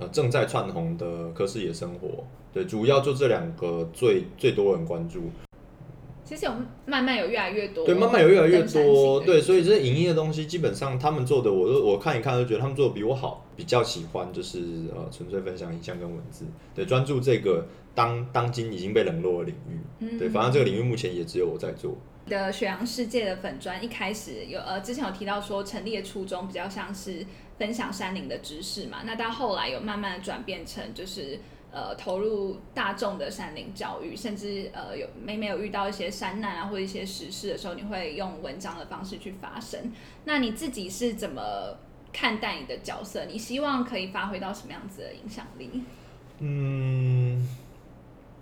[0.10, 5.30] 正在窜红的科室野生活，对，主要就这两个最最多人关注。
[6.24, 6.52] 其实有
[6.86, 14.60] 慢慢有越来越多，对，慢慢有越来越多，对，所以这些影音的东西，基本上他们做的，我都我看一看，都觉得他们做的比我好，比较喜欢就是
[14.96, 21.98] 呃纯粹分享影像跟文字，对，专注这个当当今已经被冷落的领域，对，反正这个领域目前也只有我在做。
[22.28, 27.26] 的雪阳世界的粉砖一开始有呃，之前有提到说成立的初衷比较像是。
[27.62, 31.40] 分享山林的知识嘛，那到后来有慢慢的转变成就是
[31.72, 39.92] 呃投入大众的山林教育，甚至呃有每每有遇到一些山难啊或者一些时事的时候，你会用文章的方式去发声。
[40.26, 41.78] 那你自己是怎么
[42.12, 43.26] 看待你的角色？
[43.26, 45.84] 你希望可以发挥到什么样子的影响力？
[46.40, 47.48] 嗯，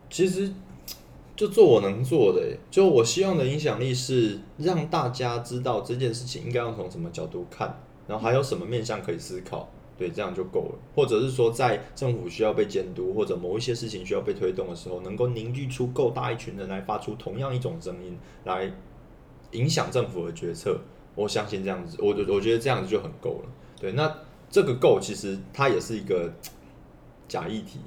[0.09, 0.53] 其实
[1.35, 7.77] 就做我能做的，就我希望的影响力是让大家知道这件事情应该要从什么角度看。
[8.09, 9.69] 然后还有什么面向可以思考？
[9.95, 10.79] 对，这样就够了。
[10.95, 18.71] 或者是说，在政府需要被监督，或者某一些事情需要被推动的时候，能够凝聚出够大一群人来发出同样一种声音，来
[19.51, 20.79] 影响政府的决策。
[21.13, 23.49] 我相信这样子，我我觉得这样子就很够了。
[23.79, 24.11] 对，那
[24.49, 26.33] 这个够其实它也是一个
[27.27, 27.79] 假议题，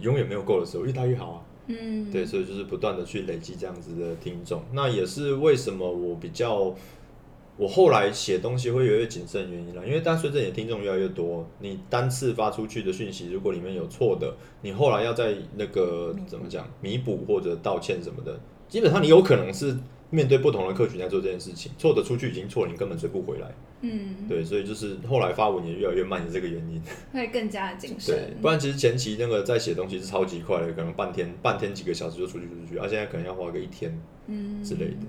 [0.00, 1.42] 永远没有够的时候，越大越好啊。
[1.66, 4.62] 嗯，对，所以就是不断的去累积这样子的听众。
[4.72, 6.74] 那也是为什么我比较。
[7.58, 19.76] 我后来写东西会越来越谨慎，原因了，因为当随着你的听众越来越多，你单次发出去的讯息，如果里面有错的，你后来要在那个怎么讲弥补或者道歉什么的，基本上你有可能是
[20.10, 23.52] 面对不同的客群在做这件事情，错的出去已经错了，你根本追不回来。
[23.80, 26.80] 嗯，对，所以就是后来发文也越来越慢，是这个原因。
[27.12, 28.14] 会更加谨慎。
[28.14, 33.96] 对，不然其实前期那个在写东西是超级快的，可能半天半天几个小时就出去出去，而现在可能要花个一天，
[34.28, 35.06] 嗯之类的。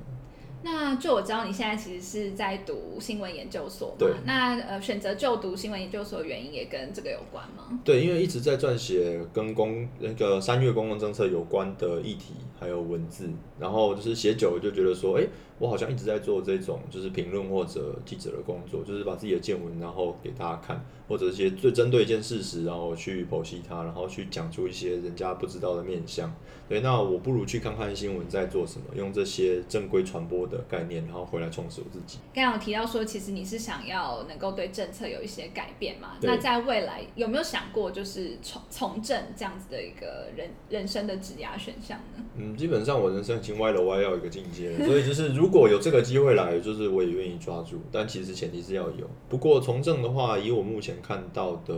[0.61, 7.79] 那就我知道你现在其实是在读新闻研究所嘛对，那呃选择就读新闻研究所的原因也跟这个有关吗？
[7.85, 15.25] 对，因为一直在撰写跟公那个三月公共政策有关的议题，还有文字，然后就是写久了就觉得说，哎，
[15.59, 26.33] 我好像一直在做这种就是评论或者记者的工作，就是把自己的见闻然后给大家看，或者一些最针对一件事实，然后去剖析它，然后去讲出一些人家不知道的面向。
[26.67, 32.19] 对，那我不如去看看新闻在做什么，用这些正规传播的概念，然后回来充实我自己。
[32.33, 36.11] 刚刚有提到说，其实你是想要能够对政策有一些改变嘛？
[36.21, 42.23] 那在未来有没有想过，就是从从政这样子的一个人人生的职涯选项呢？
[42.35, 49.09] 嗯，基本上我人生已经歪了歪要一个境界了，所以就是如果有这个机会来，就是我也愿意抓住，但其实前提是要有。
[49.27, 51.73] 不过从政的话，以我目前看到的，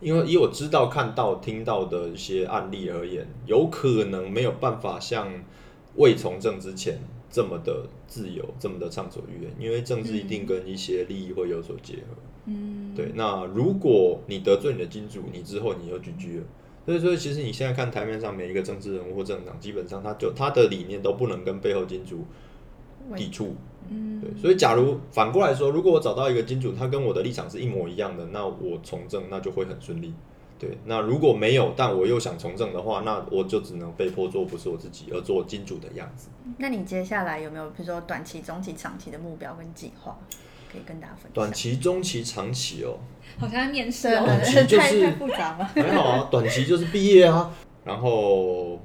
[0.00, 5.32] 因为以我知道、看到、听到的一些案例而言，有可能没有办法像
[5.96, 6.98] 未从政之前
[7.30, 12.16] 这么的自由、这么的畅所欲言，因为政治一定跟一些利益会有所结合。
[12.46, 16.44] 嗯，对，那如果你得罪你的金主，你之后你又居居了。
[16.84, 22.24] 所以说，其实你现在看台面上每一个政治人物或政党，基本上他就他的理念都不能跟背后金主
[23.16, 23.54] 抵触。
[23.88, 30.14] 嗯，对，所以假如反过来说，如果我找到一个金主，他跟我的立场是一模一样的，那我从政那就会很顺利。
[30.58, 36.28] 对，那如果没有，但我又想从政的话，那我就只能被迫做不是我自己，而做金主的样子。
[36.58, 40.16] 那你接下来有没有比如说短期、中期、长期的目标跟计划，
[40.70, 41.32] 可以跟大家分享？
[41.34, 42.96] 短期、中期、长期哦，
[43.40, 44.08] 好像在面试。
[44.10, 45.68] 短期，就是太太复杂吗？
[45.74, 47.52] 还好啊，短期就是毕业啊，
[47.84, 48.80] 然后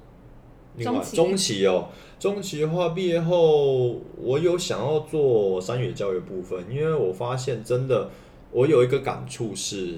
[0.77, 8.09] 另外中期中期哦，中期的话，毕业后我有想要做山野教育部分，因为我发现真的，
[8.51, 9.97] 我有一个感触是，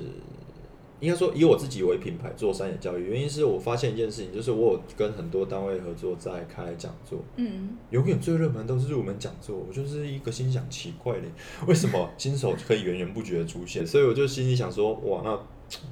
[0.99, 11.31] 应该说以我自己为品牌做山野教育，原因是我发现一件事情，就是我有跟很多单位合作在开讲座，嗯，永远最热门都是入门讲座，我就是一个心想奇怪嘞，
[11.67, 13.87] 为什么新手可以源源不绝的出现？
[13.87, 15.39] 所以我就心里想说，哇，那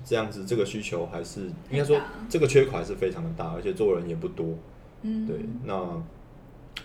[0.03, 4.45] 这样子这个需求还是应该说这个缺口还是非常的大，而且做人也不多。
[5.03, 6.03] 嗯，对，那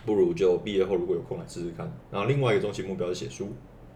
[0.05, 1.91] 不如就毕业后如果有空来试试看。
[2.11, 3.49] 然后另外一个终极目标是写书，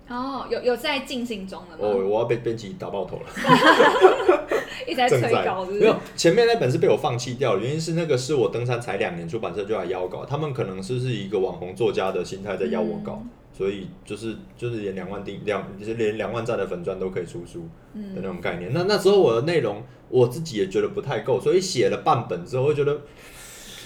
[0.07, 1.77] 哦，有有在进行中了吗？
[1.79, 3.23] 我我要被编辑打爆头了。
[4.87, 5.95] 一直在正在催稿，是不没有？
[6.15, 18.71] 前面那本是被我放弃掉了，原因是那个是我登山才两年，出版社就来邀稿，他们可能是是一个网红作家的心态在邀我稿，嗯所以就是就是连两万订两就是连两万赞的粉砖都可以出书嗯的那种概念。
[18.71, 23.01] 那那时候我的内容我自己也觉得不太够，所以写了半本之后，会觉得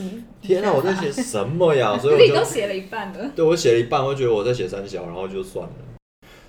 [0.01, 1.97] 疲 天啊，我在写什么呀？
[1.97, 3.31] 所以我就 都写了一半了。
[3.35, 5.73] 对我写了一半，我觉得我在写三小，然后就算了。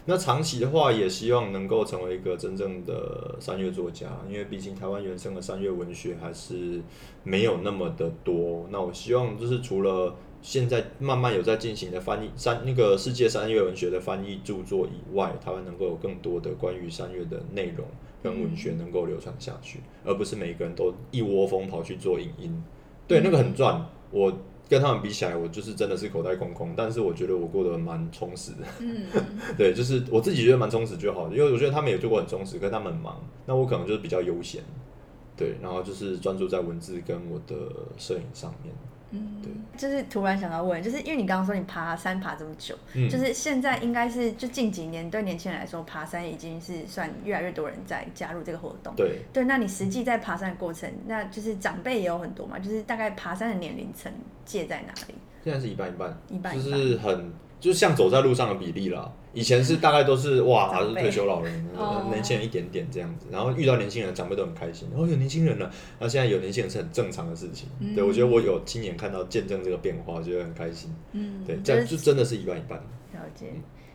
[0.05, 6.81] 那长期的话，也希望能够成为一个真正的三月作家，因为毕竟台湾原生的三月文学还是
[7.23, 8.67] 没有那么的多。
[8.71, 10.13] 那我希望就是除了
[10.43, 17.87] 现在慢慢有在进行的翻译三那个世界三月文学的翻译著作以外，台湾能够有更多的关于三月的内容
[18.25, 22.61] 跟文学能够流传下去，而不是每个人都一窝蜂跑去做影音。
[23.13, 24.33] 对，那个很赚，我
[24.69, 28.59] 跟他们比起来，我就是真的是口袋空空，但是我觉得我过得蛮充实的。
[28.81, 29.05] 嗯，
[29.59, 34.63] 对，就是我自己觉得蛮充实就好，因为我觉得他们也做过很充实，可是他们很忙，那我可能就是比较悠闲，
[35.37, 37.55] 对，然后就是专注在文字跟我的
[37.99, 38.75] 摄影上面。
[39.13, 48.95] 嗯，对就是突然想到问，就是因为你刚刚说你爬山爬这么久，嗯就是现在应该是就近几年对年轻人来说，爬山已经是算越来越多人在加入这个活动。
[48.97, 54.13] 对，对，那你实际在爬山的过程，那就是长辈也有很多嘛，就是大概爬山的年龄层
[54.45, 55.15] 介在哪里？
[55.45, 59.13] 现在是一半一半，一半一半是很就像走在路上的比例啦。
[59.33, 65.67] 以前是大概都是哇，长辈是退休老人，哦年轻人一点点这样子，然后遇到年轻人，长辈都很开心，然哦，有年轻人了。
[65.67, 70.95] 然后现在有年轻人是很正常的事情，嗯对我觉得我有亲眼看到见证这个变化，我觉得很开心。
[71.13, 72.79] 嗯，对，就是这样就真的是一半一半。
[73.13, 73.47] 了解。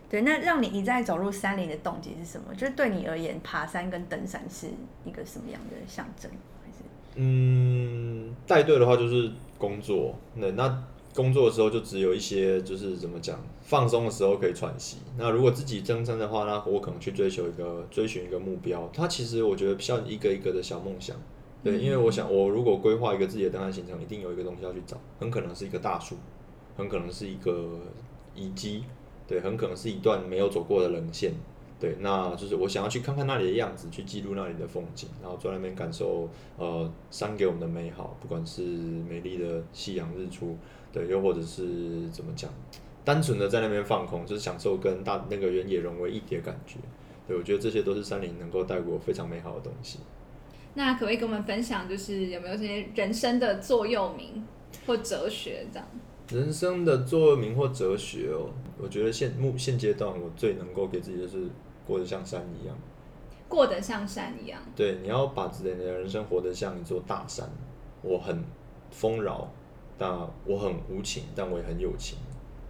[0.10, 2.56] 对，那让你一再走入山林的动机是什么？
[2.56, 4.68] 就是对你而言，爬山跟登山是
[5.04, 6.32] 一个什么样的象征？
[6.64, 6.78] 还是
[7.16, 10.84] 嗯，带队的话就是工作，那那
[11.18, 14.98] 工作的时候就只有一些就是怎么讲，放松的时候可以喘息。
[15.18, 18.88] 那如果自己真正的话，那我可能去追求一个追寻一个目标。
[18.94, 21.18] 它其实我觉得像一个一个的小梦想。
[21.64, 26.16] 对，因为我想，我如果规划一个自己的登山行程，一定有一个东西要去找，很可能是一个大树，
[26.78, 27.80] 很可能是一个
[28.36, 28.84] 遗迹，
[29.28, 31.34] 对，很可能是一段没有走过的棱线，
[31.80, 40.56] 对，那就是我想要去看看那里的样子，去记录那里的风景，然后在那边感受呃山给我们的美好，不管是美丽的夕阳日出，
[40.92, 42.50] 对，又或者是怎么讲，
[43.04, 46.78] 单纯的在那边放空，就是享受跟大那个原野融为一体的感觉。
[47.28, 50.00] 对，我觉得这些都是山林能够带给我非常美好的东西。
[50.74, 54.46] 那可不可以跟我们分享，就是有没有这些人生的座右铭
[54.86, 55.88] 或哲学这样？
[56.30, 61.48] 人生的座右铭或哲学哦，我觉得现目现阶段我最能够给自己的是
[61.86, 62.76] 过得像山一样。
[63.48, 64.60] 过得像山一样。
[64.76, 67.50] 对，你要把自己的人生活得像一座大山。
[68.02, 68.44] 我很
[68.92, 69.50] 丰饶，
[69.98, 70.10] 但
[70.46, 72.18] 我很无情，但我也很有情。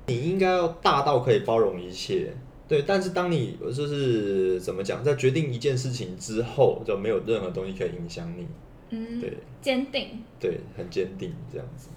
[0.08, 2.34] 你应该要大到可以包容一切，
[2.68, 2.84] 对。
[2.84, 8.48] 但是当你就是怎么讲，在决定一件事情之后，就没有任何东西可以影响你。
[8.90, 10.24] 嗯，对，坚定。
[10.40, 11.90] 对，很坚定这样子。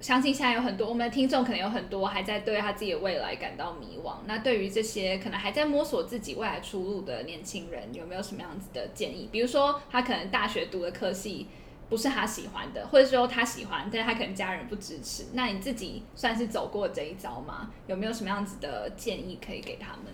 [0.00, 4.14] 相信现在有很多我们的听众，可能有很多还在对他自己的未来感到迷惘。
[4.26, 9.28] 那对于这些可能还在摸索自己未来出路的年轻人，有没有什么样子的建议？
[9.30, 11.46] 比如说，他可能大学读的科系
[11.92, 15.24] 不是他喜欢的，或者说他喜欢，但是他可能家人不支持。
[15.34, 17.68] 那你自己算是走过这一招吗？
[17.86, 20.06] 有没有什么样子的建议可以给他们？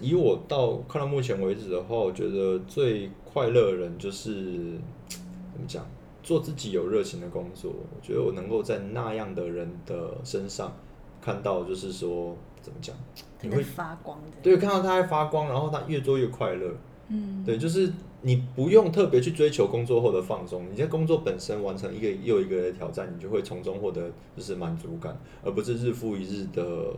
[0.00, 4.78] 以我到看到目前为止的话，我觉得最快乐的人就是
[5.10, 5.84] 怎么讲？
[6.22, 10.72] 做自己有热情的工作，我觉得我能够在那样的人的身上
[11.20, 12.94] 看到，就是说怎么讲，
[13.40, 14.36] 你会发光的。
[14.44, 16.72] 对，看到他在发光，然后他越做越快乐。
[17.08, 26.92] 嗯，对，就是你不用特别去追求工作后的放松，你在工作本身完成一个又一个的挑战，你就会从中获得就是满足感，而不是日复一日的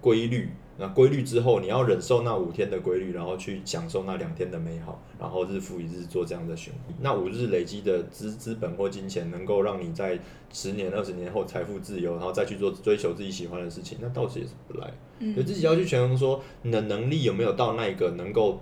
[0.00, 0.48] 规律。
[0.80, 6.94] 那规律之后，你要忍受那五天的规律，然后去享受那两天的美好，然后日复一日做这样的循环。
[7.00, 10.18] 那五日累积的资资本或金钱，能够让你在
[10.52, 14.86] 十年、二十年后财富自由，然后再去做追求自己喜欢的事情，那倒是也是不赖。
[15.34, 18.60] 所以自己要去权衡说，你的能力有没有到那一个能够。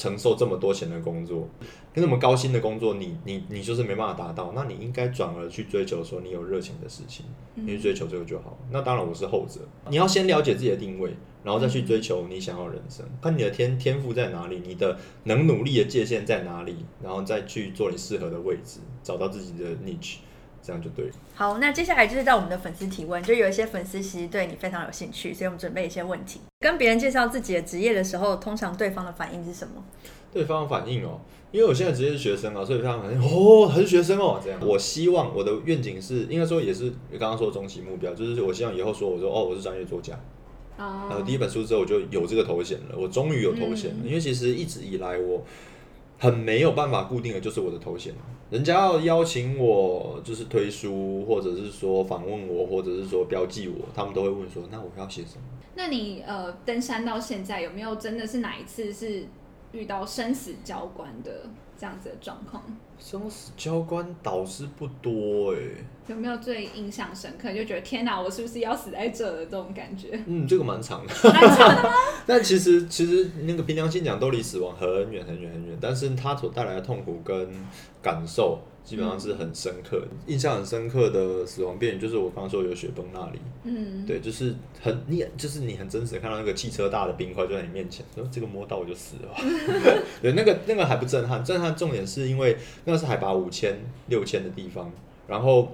[0.00, 1.46] 承受这么多钱的工作，
[1.92, 8.56] 跟那么高薪的工作，你你你就是没办法达到，那你应该转而去追求说你有热情的事情，你去追求这个就好。
[8.70, 20.16] 那当然我是后者，你要先了解自己的定位，然后再去追求你想要人生，看你的天天赋在哪里，你的能努力的界限在哪里，然后再去做你适合的位置，找到自己的 niche。
[20.62, 21.10] 这样就对。
[21.34, 26.40] 好，那接下来就是到我们的粉丝提问，就有一些粉丝其实对你非常有兴趣，所以我们准备一些问题。
[26.60, 29.82] 跟别人介绍自己的职业的时候，通常对方的反应是什么？
[30.32, 34.60] 对方的反应哦，因为我现在职业是学生啊，所以非常反应哦，还是学生哦，这样。
[34.62, 40.18] 我希望我的愿景是，应该说也是刚刚说的终极目标，就是我希望以后说我说哦，我是专业作家。
[40.76, 45.44] 然后第一本书之后我就有这个头衔了，我终于有头衔了，因为其实一直以来我。
[46.22, 48.12] 很没有办法固定的就是我的头衔，
[48.50, 55.42] 人家要邀请我就是推书，或者是说访问我，或者是说标记我，他们都会问说，那我要写什么？
[55.76, 59.24] 那你呃登山到现在有没有真的是哪一次是
[59.72, 61.48] 遇到生死交关的
[61.80, 62.62] 这样子的状况？
[62.98, 65.58] 生死交关导师不多哎。
[66.06, 67.50] 有没有最印象深刻？
[67.54, 70.20] 就觉得天哪，我是不是要死在这的这种感觉？
[70.26, 71.14] 嗯，这个蛮长的。
[71.32, 71.94] 蛮长的吗？
[72.26, 75.78] 但其实其实那个凭良心讲，都离死亡很远很远很远。
[75.80, 77.48] 但是它所带来的痛苦跟
[78.02, 80.02] 感受，基本上是很深刻。
[80.26, 83.38] 印象很深刻的死亡边缘，就是我刚刚说有雪崩那里。
[83.64, 89.34] 嗯，对，就是很你就是你很真实的看到那个汽车大的冰块就在你面前，说这个摸到我就死了。
[90.22, 93.78] 对，那个那个还不震撼，震撼重点是因为那个是海拔五千
[94.08, 94.92] 六千的地方，
[95.26, 95.72] 然后。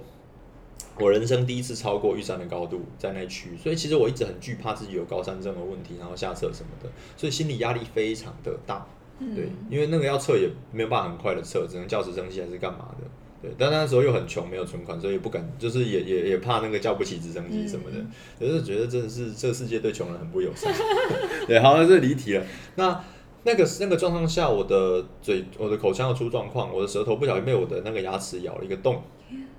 [0.99, 8.83] 我人生第一次超过玉山的高度，在那区，所以其实我一直很惧怕自己有高山症的问题，然后下撤什么的，所以心理压力非常的大。
[9.19, 13.07] 对，因为那个要撤也没有办法很快的撤，只能叫直升机还是干嘛的。
[13.41, 17.97] 对，但那时候又很穷，没有存款，所以不敢，就是也也也怕那个叫不起直升机什么的，
[18.39, 20.73] 就是觉得真的是这个世界对穷人很不友善。
[21.47, 22.43] 对，好，这离题了。
[22.75, 23.03] 那
[23.43, 29.03] 那个那个状况下，我的嘴、我的口腔要出状况，我的舌头不小心被我的那个牙齿咬了一个洞。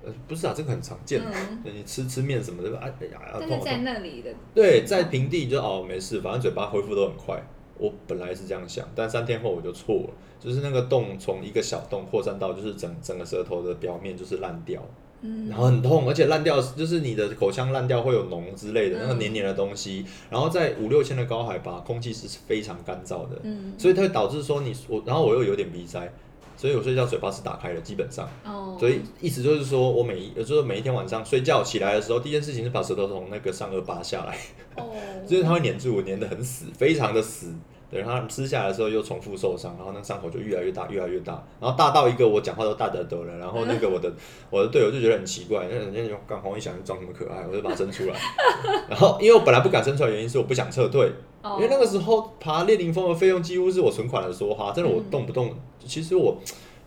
[0.03, 1.21] 呃，不是啊，这个很常见。
[1.63, 7.41] 你吃吃面什么的，哎呀，但是在那里的对，在平地就哦没事，反正嘴巴恢复都很快。
[7.79, 10.09] 我本来是这样想，但三天后我就错了，
[10.39, 14.83] 就是那个洞从一个小洞扩散到就是整整个舌头的表面就是烂掉，
[15.21, 26.11] 嗯，然后很痛，而且烂掉就是你的口腔烂掉会有脓之类的那个黏黏的东西，然后在五六千的高海拔，空气是非常干燥的，嗯，所以它会导致说你我，然后我又有点鼻塞。
[26.59, 28.27] 所以我睡觉嘴巴是打开的，基本上。
[28.43, 28.75] 哦。
[28.77, 34.37] 所以意思就是说，我每一，就是每一天晚上睡觉起来的时候，第一件事情是把舌头从那个上颚拔下来。
[34.75, 34.91] 哦。
[35.25, 37.55] 就是它会粘住我，粘的很死，非常的死。
[37.89, 43.37] 对，然后吃下来的时候又重复受伤，然后那个伤口就越来越大，越来越大，然后大到一个我讲话都大得得了。
[43.37, 44.11] 然后那个我的
[44.51, 48.13] 我的队友就觉得很奇怪，那人家就刚黄一想装什么可爱，我就把它伸出来。
[48.87, 51.11] 然后因为我本来不敢伸出来，原因是我不想撤退，
[51.55, 55.55] 因为那个时候爬列宁峰的费用几乎是我存款的说话，真的我动不动。
[55.85, 56.37] 其实我，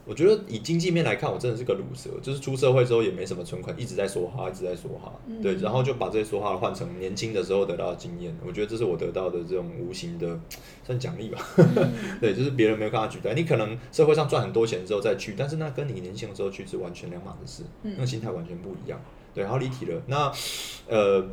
[0.05, 5.12] 我觉得以经济面来看，我真的是个卤蛇，就是出社会之后也没什么存款，一直在说话，一直在说话，
[5.43, 10.38] 对，然后就把这些说话换成年轻的时候得到的经验，我觉得这是我得到的这种无形的
[10.84, 11.38] 算奖励吧，
[12.20, 13.34] 对，就是别人没有办法取代。
[13.34, 19.01] 你可能社会上赚很多钱之后再去，但是那跟你年轻的时候去是完全两码子事，那个心态完全不一样。
[19.32, 20.03] 对，然后离题了。
[20.07, 20.32] 那
[20.88, 21.24] 呃。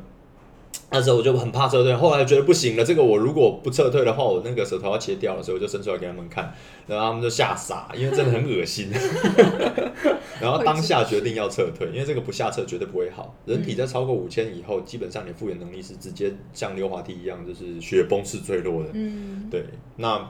[0.92, 6.52] 那时候我就很怕撤退，后来觉得不行了，这个我如果不撤退的话，我那个舌头要切掉了，所以我就伸出来给他们看，
[6.88, 8.90] 然后他们就吓傻，因为真的很恶心。
[10.42, 13.36] 然后当下决定要撤退，因为这个不下撤绝对不会好。
[13.46, 18.90] 人体在超过五千以后，基本上你复原能力是直接像溜滑梯一样，就是雪崩式坠落的。
[18.94, 19.66] 嗯，对。
[19.98, 20.28] 那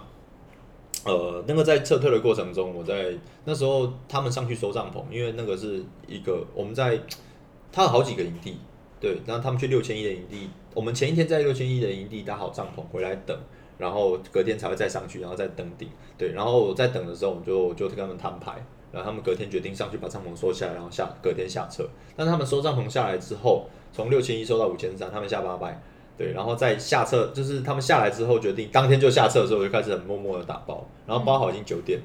[1.05, 3.13] 呃，那个在撤退的过程中，我在
[3.45, 6.99] 那时候他们上去收帐篷，因为那个是一个我们在，
[7.71, 8.57] 他有好几个营地。
[8.99, 13.37] 对，然后他们去六千一的营地，我们前一天在六千一的营地搭好帐篷回来等，
[13.77, 15.87] 然后隔天才会再上去，然后再登顶。
[16.17, 18.53] 对，然后我在等的时候，我们就就跟他们摊牌，
[18.91, 21.87] 然后他们隔天决定上去把帐篷收下来，然后下隔天下车。
[22.15, 25.81] 但他们收帐篷下来之后，从六千一收到五千三，他们下八百。
[26.17, 31.97] 对，然后在下车，就是他们下来之后决定当天就下车的时候，我就开始很默默的打包，然后包好已经九点，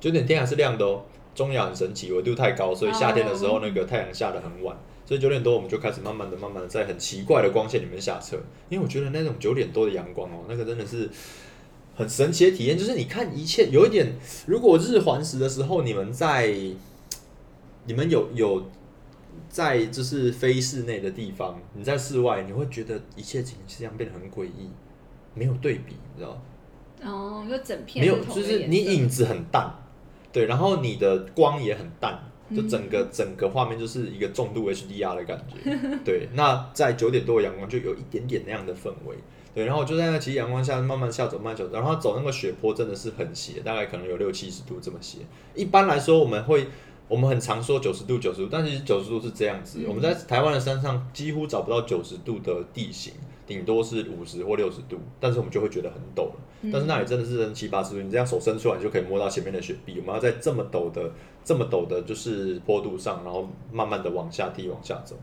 [0.00, 1.02] 九点天还是亮的哦。
[1.32, 4.76] 中亚很神奇，纬度太高，所以夏天的时候那个太阳下的很晚。
[5.10, 8.36] 所以九点多我们就开始慢慢的、慢慢的在很奇怪的光线里面下车，
[8.68, 11.10] 因为我觉得那种九点多的阳光哦，那个真的是
[11.96, 12.78] 很神奇的体验。
[12.78, 14.14] 就是你看一切有一点，
[14.46, 16.54] 如果日环食的时候，你们在
[17.86, 18.70] 你们有有
[19.48, 24.70] 在就是非室内的地方，你在室外，你会觉得一切景象变得很诡异，
[25.34, 26.40] 没有对比，你知道
[27.02, 29.74] 哦，就整片没有，就是你影子很淡，
[30.30, 32.29] 对，然后你的光也很淡。
[32.54, 36.28] 就整个整个画面就是一个重度 HDR 的感觉，对。
[36.34, 39.16] 那在九点多的阳光就有一点点那样的氛围，
[39.54, 39.64] 对。
[39.64, 45.18] 然后就在那其实阳光下慢慢下走，慢走，然后走那个雪坡真的是很斜，大概可能有六七十度这么斜。
[45.54, 46.66] 一般来说我们会，
[47.08, 49.80] 我们很常说九十度九十度，但其实九十度是这样子。
[49.86, 53.12] 我们在台湾的山上几乎找不到九十度的地形，
[53.50, 56.34] 顶多是五十或六十度，但是我们就会觉得很陡了。
[56.72, 59.96] 但是那里真的是七八十度，你这样手伸出来就可以摸到前面的雪壁。
[59.98, 61.10] 我们要在这么陡的。
[61.42, 65.16] 这么陡的，就是坡度上，然后慢慢的往下踢，往下走，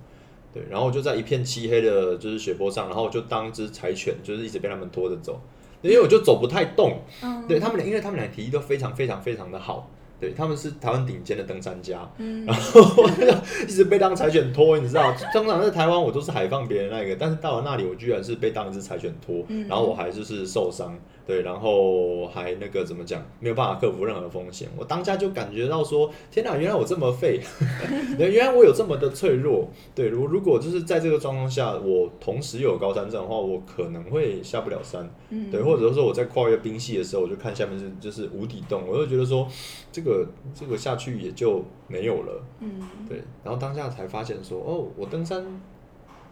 [0.52, 5.40] 对，然后就在一片漆黑的，就是雪坡上，然后我就当只柴犬，就是一直被他们拖着走，
[5.84, 7.00] 因为我就走不太动，
[7.48, 9.88] 对他们俩，因为他们俩体力都非常非常非常的好。
[10.20, 12.00] 对，他们是台湾顶尖的登山家，
[12.46, 12.82] 然后
[13.68, 20.98] 一直被当柴犬拖，你知道，通常在台湾我都是海放别人那个，但是到了那里，我居然是被当一只柴犬拖，然后我还就是受伤，
[21.28, 27.40] 对，然后还那个怎么讲，没有办法克服任何风险，我当下就感觉到说，天哪，原来我这么废，
[28.18, 35.08] 原来我有这么的脆弱，对，如如果就是在这个状况下，我同时有高山症的话，我可能会下不了山，
[35.52, 39.48] 对，或者说我在跨越冰系的时候，我就看下面是就是无底洞，我就觉得说
[39.92, 40.08] 这个。
[40.08, 40.26] 个
[40.56, 45.46] 这个下去也就没有了，嗯，对，然后当下才发现说，哦，我登山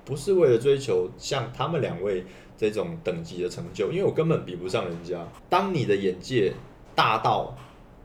[0.05, 2.23] 不是为了追求像他们两位
[2.57, 5.25] 这种等级的成就，因为我根本比不上人家。
[5.49, 6.53] 当你的眼界
[6.93, 7.55] 大到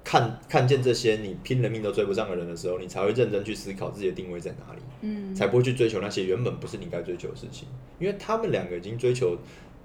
[0.03, 7.69] 看看见这些你拼了命都追不上的人的时候，你才会认真去思考自己的定位在哪里，嗯，才不会去追求那些原本不是你该追求的事情。
[7.99, 9.37] 因为他们两个已经追求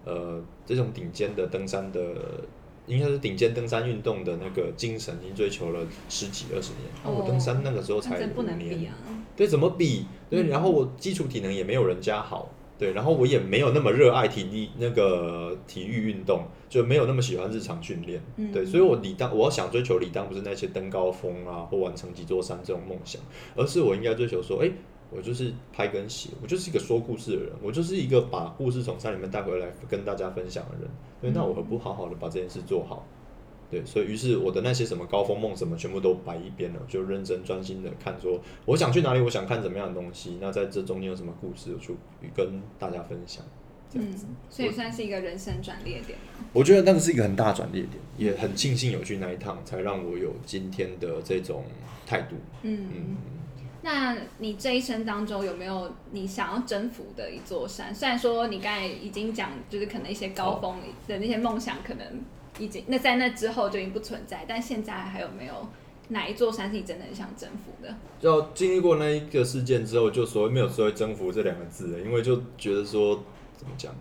[0.03, 1.99] 呃这种顶尖的登山的。
[2.88, 6.86] 应该是顶尖登山运动的那个精神，已经追求了十几二十年。
[7.03, 8.93] 我登山那个时候才五年，
[9.36, 10.05] 对，怎么比？
[10.30, 12.47] 对，然后我基础体能也没有人家好，
[12.78, 18.21] 对，然后我也没有那么热爱体力那个体育运动，就没有那么喜欢日常训练，
[18.51, 23.21] 对，所以我理当我要想追求理当不是那些登高峰啊或完成几座山这种梦想，
[23.55, 24.71] 而是我应该追求说，哎。
[25.11, 30.89] 我就是拍跟写，我就是一个说故事的人，我就是一个把故事从山里面带回来跟大家分享的人。
[31.21, 33.07] 所以那我何不好好的把这件事做好？
[33.70, 40.38] 对，所以于是我的那些什么高峰梦什么全部都摆一边了，就认真专心的看，说我想去哪里，我想看怎么样的东西。
[40.39, 41.95] 那在这中间有什么故事，我就
[42.36, 43.43] 跟大家分享。
[43.93, 44.13] 嗯，
[44.49, 46.18] 所以算是一个人生转捩点
[46.51, 51.63] 我觉得那个是一个很大转捩点，也很庆幸有去那一趟，才让我有今天的这种
[52.05, 52.36] 态度。
[52.63, 53.16] 嗯嗯。
[53.82, 57.93] 那你这一生当中有没有你想要征服的一座山？
[57.93, 62.05] 虽然说你刚才已经讲，就是可能一些高峰的那些梦想，可能
[62.59, 65.67] 已经那在那之后就已经不存在，但现在还有没有
[66.09, 67.95] 哪一座山是你真的很想征服的？
[68.19, 73.23] 就经历过那一个事件之后，就所谓没有所谓征服这两个字了，因为就觉得说
[73.57, 73.93] 怎么讲，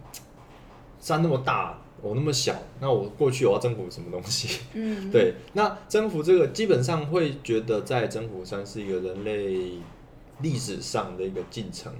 [1.00, 1.78] 山那么大。
[2.02, 4.60] 我那么小，那我过去我要征服什么东西？
[4.74, 9.78] 嗯， 对，那征服这个基本上会觉得在征服山是一个人类
[10.42, 11.90] 历史上的一个进程。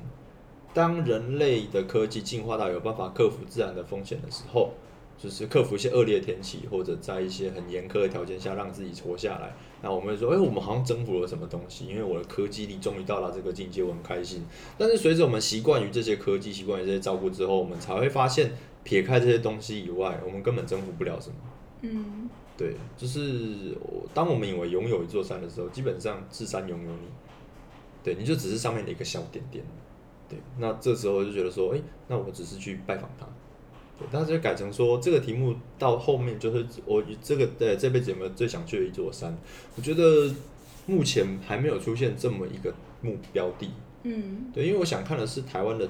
[0.75, 4.75] 当人类的科技进化到有办法克服自然的风险的时候，
[5.17, 11.87] 就是克服一些恶劣天气，或者在一些很严苛的条件下让自己活下来，那我们会说，哎，我们好像征服了什么东西？
[11.87, 14.43] 因为我的科技力终于到达这个境界，我很开心。
[14.77, 18.53] 但是随着我们习惯于这些科技，习惯于这些照顾之后，我们才会发现。
[18.85, 21.37] 撇开这些东西以外，我们根本征服不了什么。
[21.81, 23.75] 嗯，对，就是
[24.13, 27.09] 当我们以为拥有一座山的时候，基本上是山拥有你。
[28.03, 29.65] 对，你就只是上面的一个小点点，
[30.29, 33.27] 对，那这时候就觉得说，哎、那我只是去拜访他，
[33.99, 39.37] 对，但是就改成说这个题目到后面就是我这个对这辈子有没有最想去的一座山？
[39.77, 40.33] 我觉得
[40.87, 43.71] 目前还没有出现这么一个目标地，
[44.03, 45.89] 嗯，对，因为我想看的是台湾的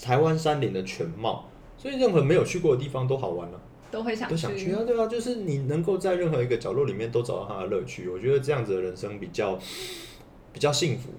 [0.00, 1.48] 台湾山林的全貌，
[1.78, 3.60] 所以任何没有去过的地方都好玩啊。
[3.90, 9.56] 都会想都想去啊，对啊，就是你能够在任何一个角落里面都找到它的乐趣，我觉得这样子的人生比较
[10.52, 11.10] 比较幸福。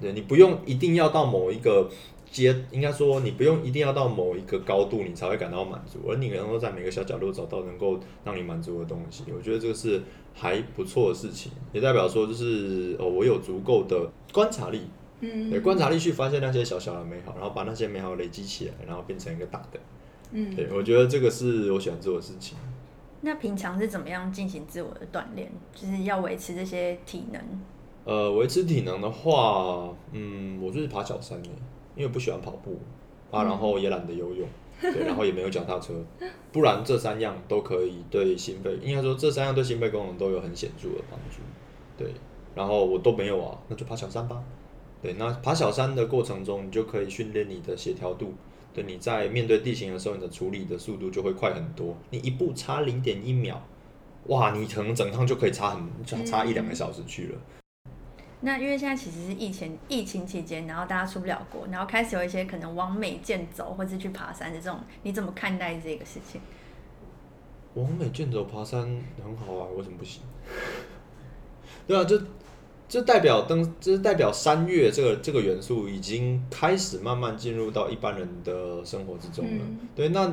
[0.00, 1.90] 对你不用一定要到某一个
[2.34, 10.02] 阶，应该说你不用一定要到某一个高度，你才会感到满足，而你能够在每个小角落找到能够让你满足的东西，我觉得这个是
[10.34, 14.82] 还不错的事情，也代表说就是哦，我有足够的观察力，
[15.20, 19.78] 嗯，对，观察力去发现那些小小的美好，然后把那些美好累积起来，然后变成一个大的。
[20.32, 22.58] 嗯，对，我觉得这个是我喜欢做的事情。
[23.20, 25.50] 那平常是怎么样进行自我的锻炼？
[25.72, 27.40] 就是要维持这些体能。
[28.04, 31.50] 呃，维持体能的话，嗯，我就是爬小山耶，
[31.96, 32.78] 因为不喜欢跑步
[33.30, 34.48] 啊，然后也懒得游泳，
[34.80, 35.94] 对，然后也没有脚踏车，
[36.52, 41.42] 不然这三样都可以对心肺，应该说这三样对心肺功能都有很显著的帮助，
[41.96, 42.12] 对，
[42.54, 44.42] 然后我都没有啊，那就爬小山吧，
[45.02, 48.32] 对，那爬小山的过程中，你就可以训练你的协调度。
[48.72, 51.96] 对，你在面对地形的时候，你的处理的速度就会快很多。
[52.10, 53.62] 你一步差零点一秒，
[54.26, 57.38] 哇，你可能整趟就可以差很就差一两个小时去了。
[58.44, 66.38] 那因为现在其实是疫情疫情期间，然后大家出不了国，然后开始有一些可能往美健走或是去爬山的这种，你怎么看待这个事情？
[67.72, 68.82] 往美健走爬山
[69.24, 70.22] 很好啊，为什么不行？
[71.88, 72.22] 对啊，这
[72.86, 79.64] 这代表登，这代表山岳这个这个元素已经开始慢慢进入到一般人的生活之中了。
[79.66, 80.30] 嗯对，那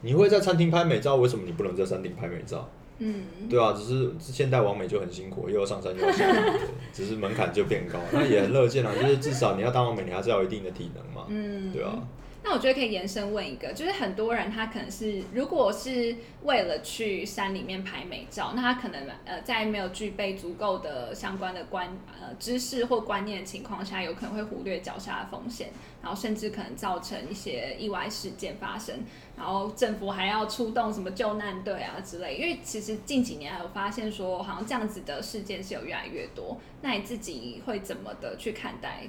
[0.00, 2.66] 你会在餐厅拍美照，为什么你不能在山顶拍美照？
[2.98, 6.60] 嗯，对啊，只是现代完美就很辛苦，又要上山又要下来， 对
[6.92, 8.92] 只是门槛就变高，那也很乐见啊。
[8.94, 11.26] 就是至少你要当完美，你还是要有一定的体能嘛。
[11.28, 11.98] 嗯，对啊。
[12.46, 21.88] 那我觉得可以延伸问一个，就是很多人他可能是如果是为了去山里面拍美照，那他可能呃在没有具备足够的相关的观
[22.20, 25.70] 呃知识或观念的情况下，有可能会忽略脚下的风险，
[26.02, 28.94] 然后甚至可能造成一些意外事件发生，
[29.38, 32.36] 然后政府还要出动什么救难队啊之类。
[32.36, 36.60] 因为其实近几年还有发现说，好像这样子的事件是有越来越多。
[36.82, 39.08] 那你自己会怎么的去看待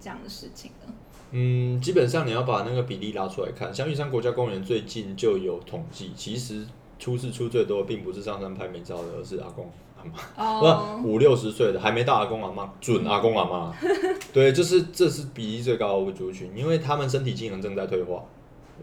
[0.00, 0.94] 这样的事情呢？
[1.32, 6.66] 嗯，基本上你要把那个比例拉出来看，像玉山国家公园最近就有统计，其实
[6.98, 13.74] 出事出最多的并不是上山拍美照的，而是阿公阿妈，哦不五六十岁的还没到阿公阿妈，准阿公阿妈，
[14.32, 18.24] 对，就是这是比例最高的族群，因为他们身体机能正在退化。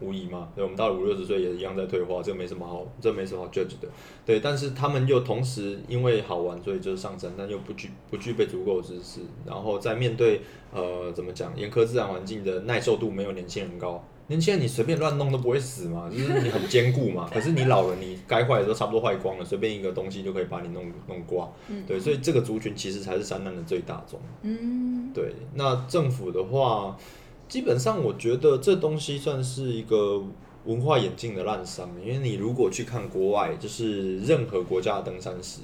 [0.00, 3.88] 无疑嘛，对，我们到了五六十岁也一样在退化，这个没什么好，这没什么好 judge 的，
[4.24, 4.40] 对。
[4.40, 10.42] 但是他们又同时因为好玩，所以就是上升，但又不具不具备足够的知识，然后在面对
[10.72, 14.04] 呃怎么讲严苛自然环境的耐受度没有年轻人高。
[14.30, 17.26] 年轻人你随便乱弄都不会死嘛，就是你很坚固嘛。
[17.32, 21.50] 可是你老了，你该坏的都差不多坏光了，随便一个东西就可以把你弄弄挂。
[21.86, 24.20] 对，所以这个族群其实才是山难的最大宗。
[24.42, 26.94] 嗯对，那政府的话，
[27.48, 30.22] 基本上我觉得这东西算是一个
[30.66, 35.60] 文化眼镜的滥觞，因为你如果去看国外，就是任何国家的登山师，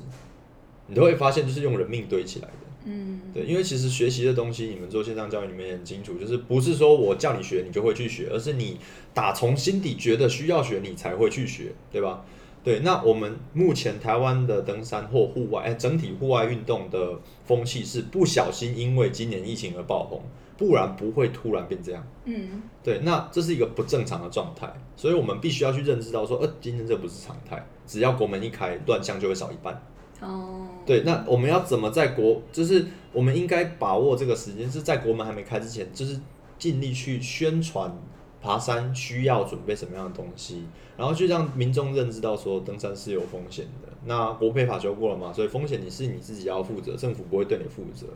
[0.87, 2.55] 你都会发现就是用人命堆起来的。
[2.87, 8.79] 嗯对，因为其实学习的东西，你们做线上教育，你们也很清楚，就是不是说我叫你学你就会去学，而是你
[9.13, 12.25] 打从心底觉得需要学，你才会去学，对吧？
[12.63, 20.23] 对，那我们目前台湾的登山或户外，哎，整体户外运动的风气是不小心因为今年疫情而爆红，
[20.57, 22.07] 不然不会突然变这样。
[22.25, 29.83] 嗯对，那这是一个不正常的状态，所以我们必须要去认知到说，呃，今天这不是常态，只要国门一开，乱象就会少一半。
[30.21, 36.19] 哦对，那我们要怎么在国，就是我们应该把握这个时间，是在国门还没开之前，就是
[36.59, 37.95] 尽力去宣传
[38.41, 40.65] 爬山需要准备什么样的东西，
[40.97, 43.89] 然后去让民众认知到说登山是有风险的。
[44.07, 48.07] 那国培法修过了嘛，所以风险你是你自己要负责，政府不会对你负责。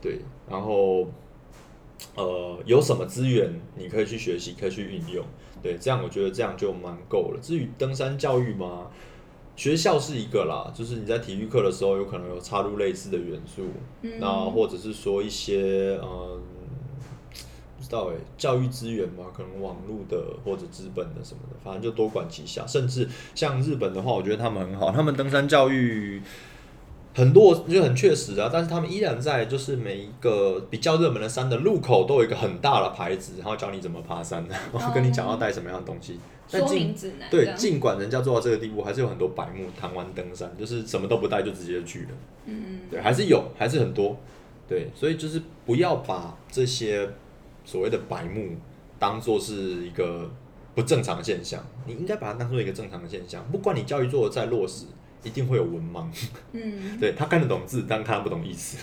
[0.00, 1.06] 对，然后
[2.14, 5.24] 呃有什么资源你可以去学习，可以去运用。
[5.62, 7.40] 对，这样我觉得这样就蛮够了。
[7.42, 8.86] 至于登山教育嘛，
[9.56, 13.62] 学校是一个啦，就是你在体育课的时候有可能有插入类似的元素，
[14.02, 16.40] 嗯那或者是说一些嗯，
[17.76, 22.64] 不知道哎，教育资源嘛，可能网络的或者资本的什么的，反正就多管齐下。
[22.64, 26.22] 甚至像日本的话，我觉得他们很好，他们登山教育。
[27.18, 36.20] 很落就很确实啊，但是他们依然在就是每一个比较热门的山的路口都有一个很大的牌子，然后教你怎么爬山， 然后跟你讲要带什么样的东西。
[36.48, 42.08] 但说尽明指南对，尽管人家做到这个地步，还是有很多白目谈完登山，就是什么都不带就直接去了。
[42.46, 44.16] 嗯对，还是有，还是很多。
[44.68, 47.10] 对，所以就是不要把这些
[47.64, 48.50] 所谓的白目
[48.96, 50.30] 当做是一个
[50.76, 53.44] 不正常的现象，你应该把它当做一个正常的现象。
[53.50, 54.84] 不管你教育做的再落实，
[55.22, 56.06] 一定会有文盲。
[56.52, 58.78] 嗯， 对他看得懂字，但看不懂意思。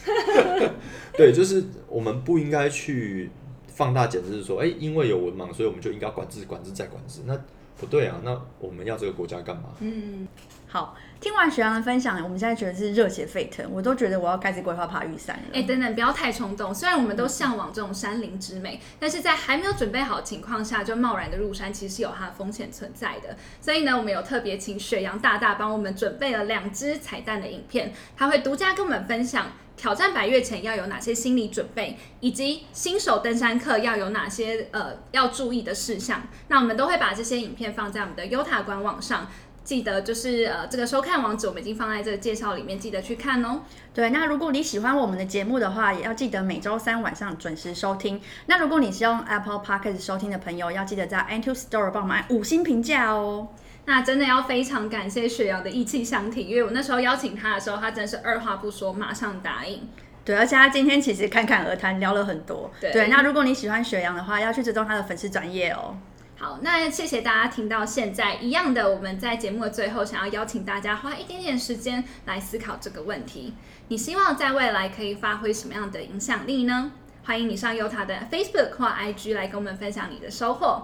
[1.18, 3.30] 对，就是我们不应该去
[3.68, 7.22] 放大解释说，哎、因为有文盲，所以我们就应该管制、管制再管制。
[7.26, 7.36] 那
[7.78, 9.64] 不对啊，那我们要这个国家干嘛？
[9.82, 10.26] 嗯，
[10.68, 15.44] 好，听完学阳的分享，我们现在觉得是热血沸腾，我都觉得我要开始规划爬玉山了。
[15.54, 16.74] 哎、等等，不要太冲动。
[16.74, 23.36] 虽然我们都向往这种山林之美，但是在还没有准备好的情况下就贸然的入山，其实是有它的风险存在的。
[23.60, 29.48] 所以呢，我们有特别请雪阳大大帮我们准备了两支彩蛋的影片，他会独家跟我们分享。
[29.78, 36.24] 挑战百月前要有哪些心理准备，以及新手登山客要有哪些呃要注意的事项？
[36.48, 39.28] 那我们都会把这些影片放在我们的优塔官网上，
[39.64, 43.62] 记得就是呃这个收看网址我们已经放在这个介绍里面，记得去看哦。
[43.94, 48.22] 对，那如果你喜欢我们的节目的话，也要记得每周三晚上准时收听。
[48.46, 53.50] 那如果你是用 Apple Podcast 收听的朋友，要记得在 iTunes Store 帮我们按五星评价哦。
[53.86, 59.88] 那真的要非常感谢雪瑶的义气相挺，因为我那时候邀请他的时候，他真的是二话不说，马上答应。
[60.24, 62.72] 对，而且他今天其实侃侃而谈，聊了很多。
[62.82, 65.96] 对那如果你喜欢雪阳的话，要去追踪他的粉丝专业哦。
[66.38, 68.34] 好，那谢谢大家听到现在。
[68.36, 73.54] 一样的，我们在节目的最后，想要邀请大家花一点点时间来思考这个问题：
[73.90, 76.92] 你希望在未来可以发挥什么样的影响力呢？
[77.24, 80.84] 欢迎你上优塔的 Facebook 或 IG 来跟我们分享你的收获。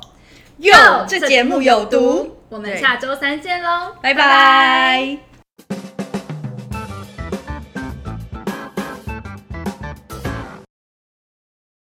[0.57, 5.30] 哟，这节目有毒，我们下周三见喽，拜拜